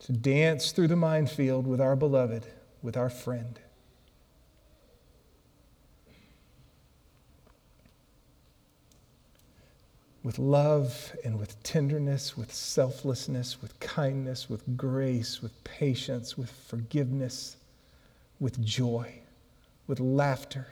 to 0.00 0.12
dance 0.12 0.72
through 0.72 0.88
the 0.88 0.96
minefield 0.96 1.66
with 1.66 1.80
our 1.80 1.94
beloved, 1.94 2.46
with 2.82 2.96
our 2.96 3.10
friend. 3.10 3.60
with 10.22 10.38
love 10.38 11.16
and 11.24 11.38
with 11.38 11.62
tenderness, 11.62 12.36
with 12.36 12.52
selflessness, 12.52 13.62
with 13.62 13.78
kindness, 13.80 14.50
with 14.50 14.76
grace, 14.76 15.40
with 15.40 15.64
patience, 15.64 16.36
with 16.36 16.50
forgiveness, 16.50 17.56
with 18.38 18.62
joy, 18.64 19.20
with 19.86 19.98
laughter. 19.98 20.66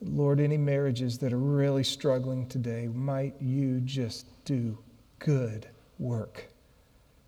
Lord, 0.00 0.40
any 0.40 0.56
marriages 0.56 1.18
that 1.18 1.32
are 1.32 1.38
really 1.38 1.84
struggling 1.84 2.48
today, 2.48 2.88
might 2.88 3.34
you 3.40 3.80
just 3.80 4.26
do 4.44 4.78
good 5.18 5.66
work 5.98 6.51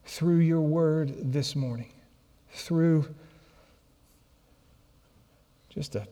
through 0.05 0.39
your 0.39 0.61
word 0.61 1.33
this 1.33 1.57
morning, 1.57 1.93
through 2.51 3.07
just 5.69 5.97
a 5.97 6.07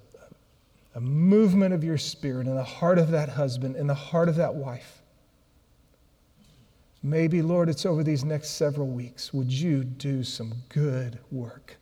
a 0.95 1.01
movement 1.01 1.73
of 1.73 1.83
your 1.83 1.99
spirit 1.99 2.47
in 2.47 2.55
the 2.55 2.65
heart 2.65 2.99
of 2.99 3.11
that 3.11 3.31
husband, 3.31 3.77
in 3.77 3.87
the 3.87 3.95
heart 3.95 4.29
of 4.29 4.37
that 4.37 4.55
wife. 4.55 5.03
Maybe, 7.03 7.43
Lord, 7.43 7.69
it's 7.69 7.87
over 7.87 8.05
these 8.05 8.25
next 8.25 8.51
several 8.51 8.87
weeks. 8.87 9.33
Would 9.33 9.51
you 9.51 9.85
do 9.85 10.23
some 10.23 10.53
good 10.69 11.19
work 11.31 11.77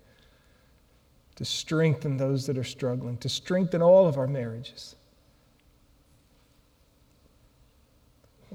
to 1.37 1.45
strengthen 1.45 2.17
those 2.17 2.47
that 2.47 2.57
are 2.57 2.65
struggling, 2.65 3.19
to 3.19 3.29
strengthen 3.29 3.83
all 3.83 4.07
of 4.07 4.17
our 4.17 4.27
marriages? 4.27 4.95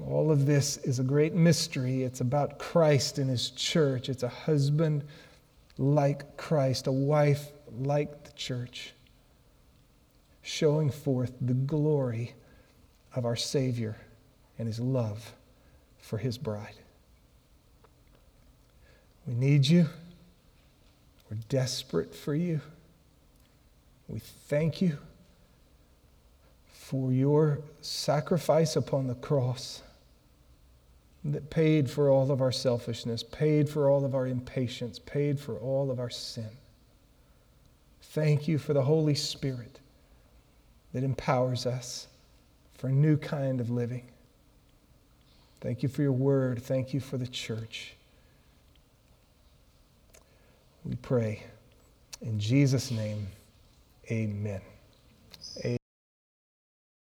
All 0.04 0.30
of 0.30 0.44
this 0.44 0.76
is 0.78 0.98
a 0.98 1.02
great 1.02 1.34
mystery. 1.34 2.02
It's 2.02 2.20
about 2.20 2.58
Christ 2.58 3.18
and 3.18 3.30
his 3.30 3.50
church. 3.50 4.08
It's 4.08 4.22
a 4.22 4.28
husband 4.28 5.04
like 5.78 6.36
Christ, 6.36 6.86
a 6.86 6.92
wife 6.92 7.50
like 7.78 8.24
the 8.24 8.32
church 8.32 8.92
showing 10.42 10.90
forth 10.90 11.32
the 11.40 11.54
glory 11.54 12.34
of 13.14 13.24
our 13.24 13.36
Savior 13.36 13.96
and 14.58 14.68
his 14.68 14.78
love 14.78 15.32
for 15.98 16.18
his 16.18 16.38
bride. 16.38 16.76
We 19.26 19.34
need 19.34 19.66
you. 19.66 19.88
We're 21.28 21.38
desperate 21.48 22.14
for 22.14 22.34
you. 22.34 22.60
We 24.06 24.20
thank 24.20 24.80
you 24.80 24.98
for 26.68 27.12
your 27.12 27.58
sacrifice 27.80 28.76
upon 28.76 29.08
the 29.08 29.16
cross 29.16 29.82
that 31.32 31.50
paid 31.50 31.90
for 31.90 32.08
all 32.08 32.30
of 32.30 32.40
our 32.40 32.52
selfishness, 32.52 33.22
paid 33.22 33.68
for 33.68 33.88
all 33.88 34.04
of 34.04 34.14
our 34.14 34.26
impatience, 34.26 34.98
paid 34.98 35.38
for 35.40 35.56
all 35.58 35.90
of 35.90 35.98
our 35.98 36.10
sin. 36.10 36.50
Thank 38.02 38.48
you 38.48 38.58
for 38.58 38.72
the 38.72 38.82
Holy 38.82 39.14
Spirit 39.14 39.80
that 40.92 41.04
empowers 41.04 41.66
us 41.66 42.06
for 42.74 42.88
a 42.88 42.92
new 42.92 43.16
kind 43.16 43.60
of 43.60 43.70
living. 43.70 44.04
Thank 45.60 45.82
you 45.82 45.88
for 45.88 46.02
your 46.02 46.12
word. 46.12 46.62
Thank 46.62 46.94
you 46.94 47.00
for 47.00 47.18
the 47.18 47.26
church. 47.26 47.94
We 50.84 50.94
pray 50.96 51.42
in 52.22 52.38
Jesus' 52.38 52.90
name, 52.90 53.26
amen. 54.10 54.60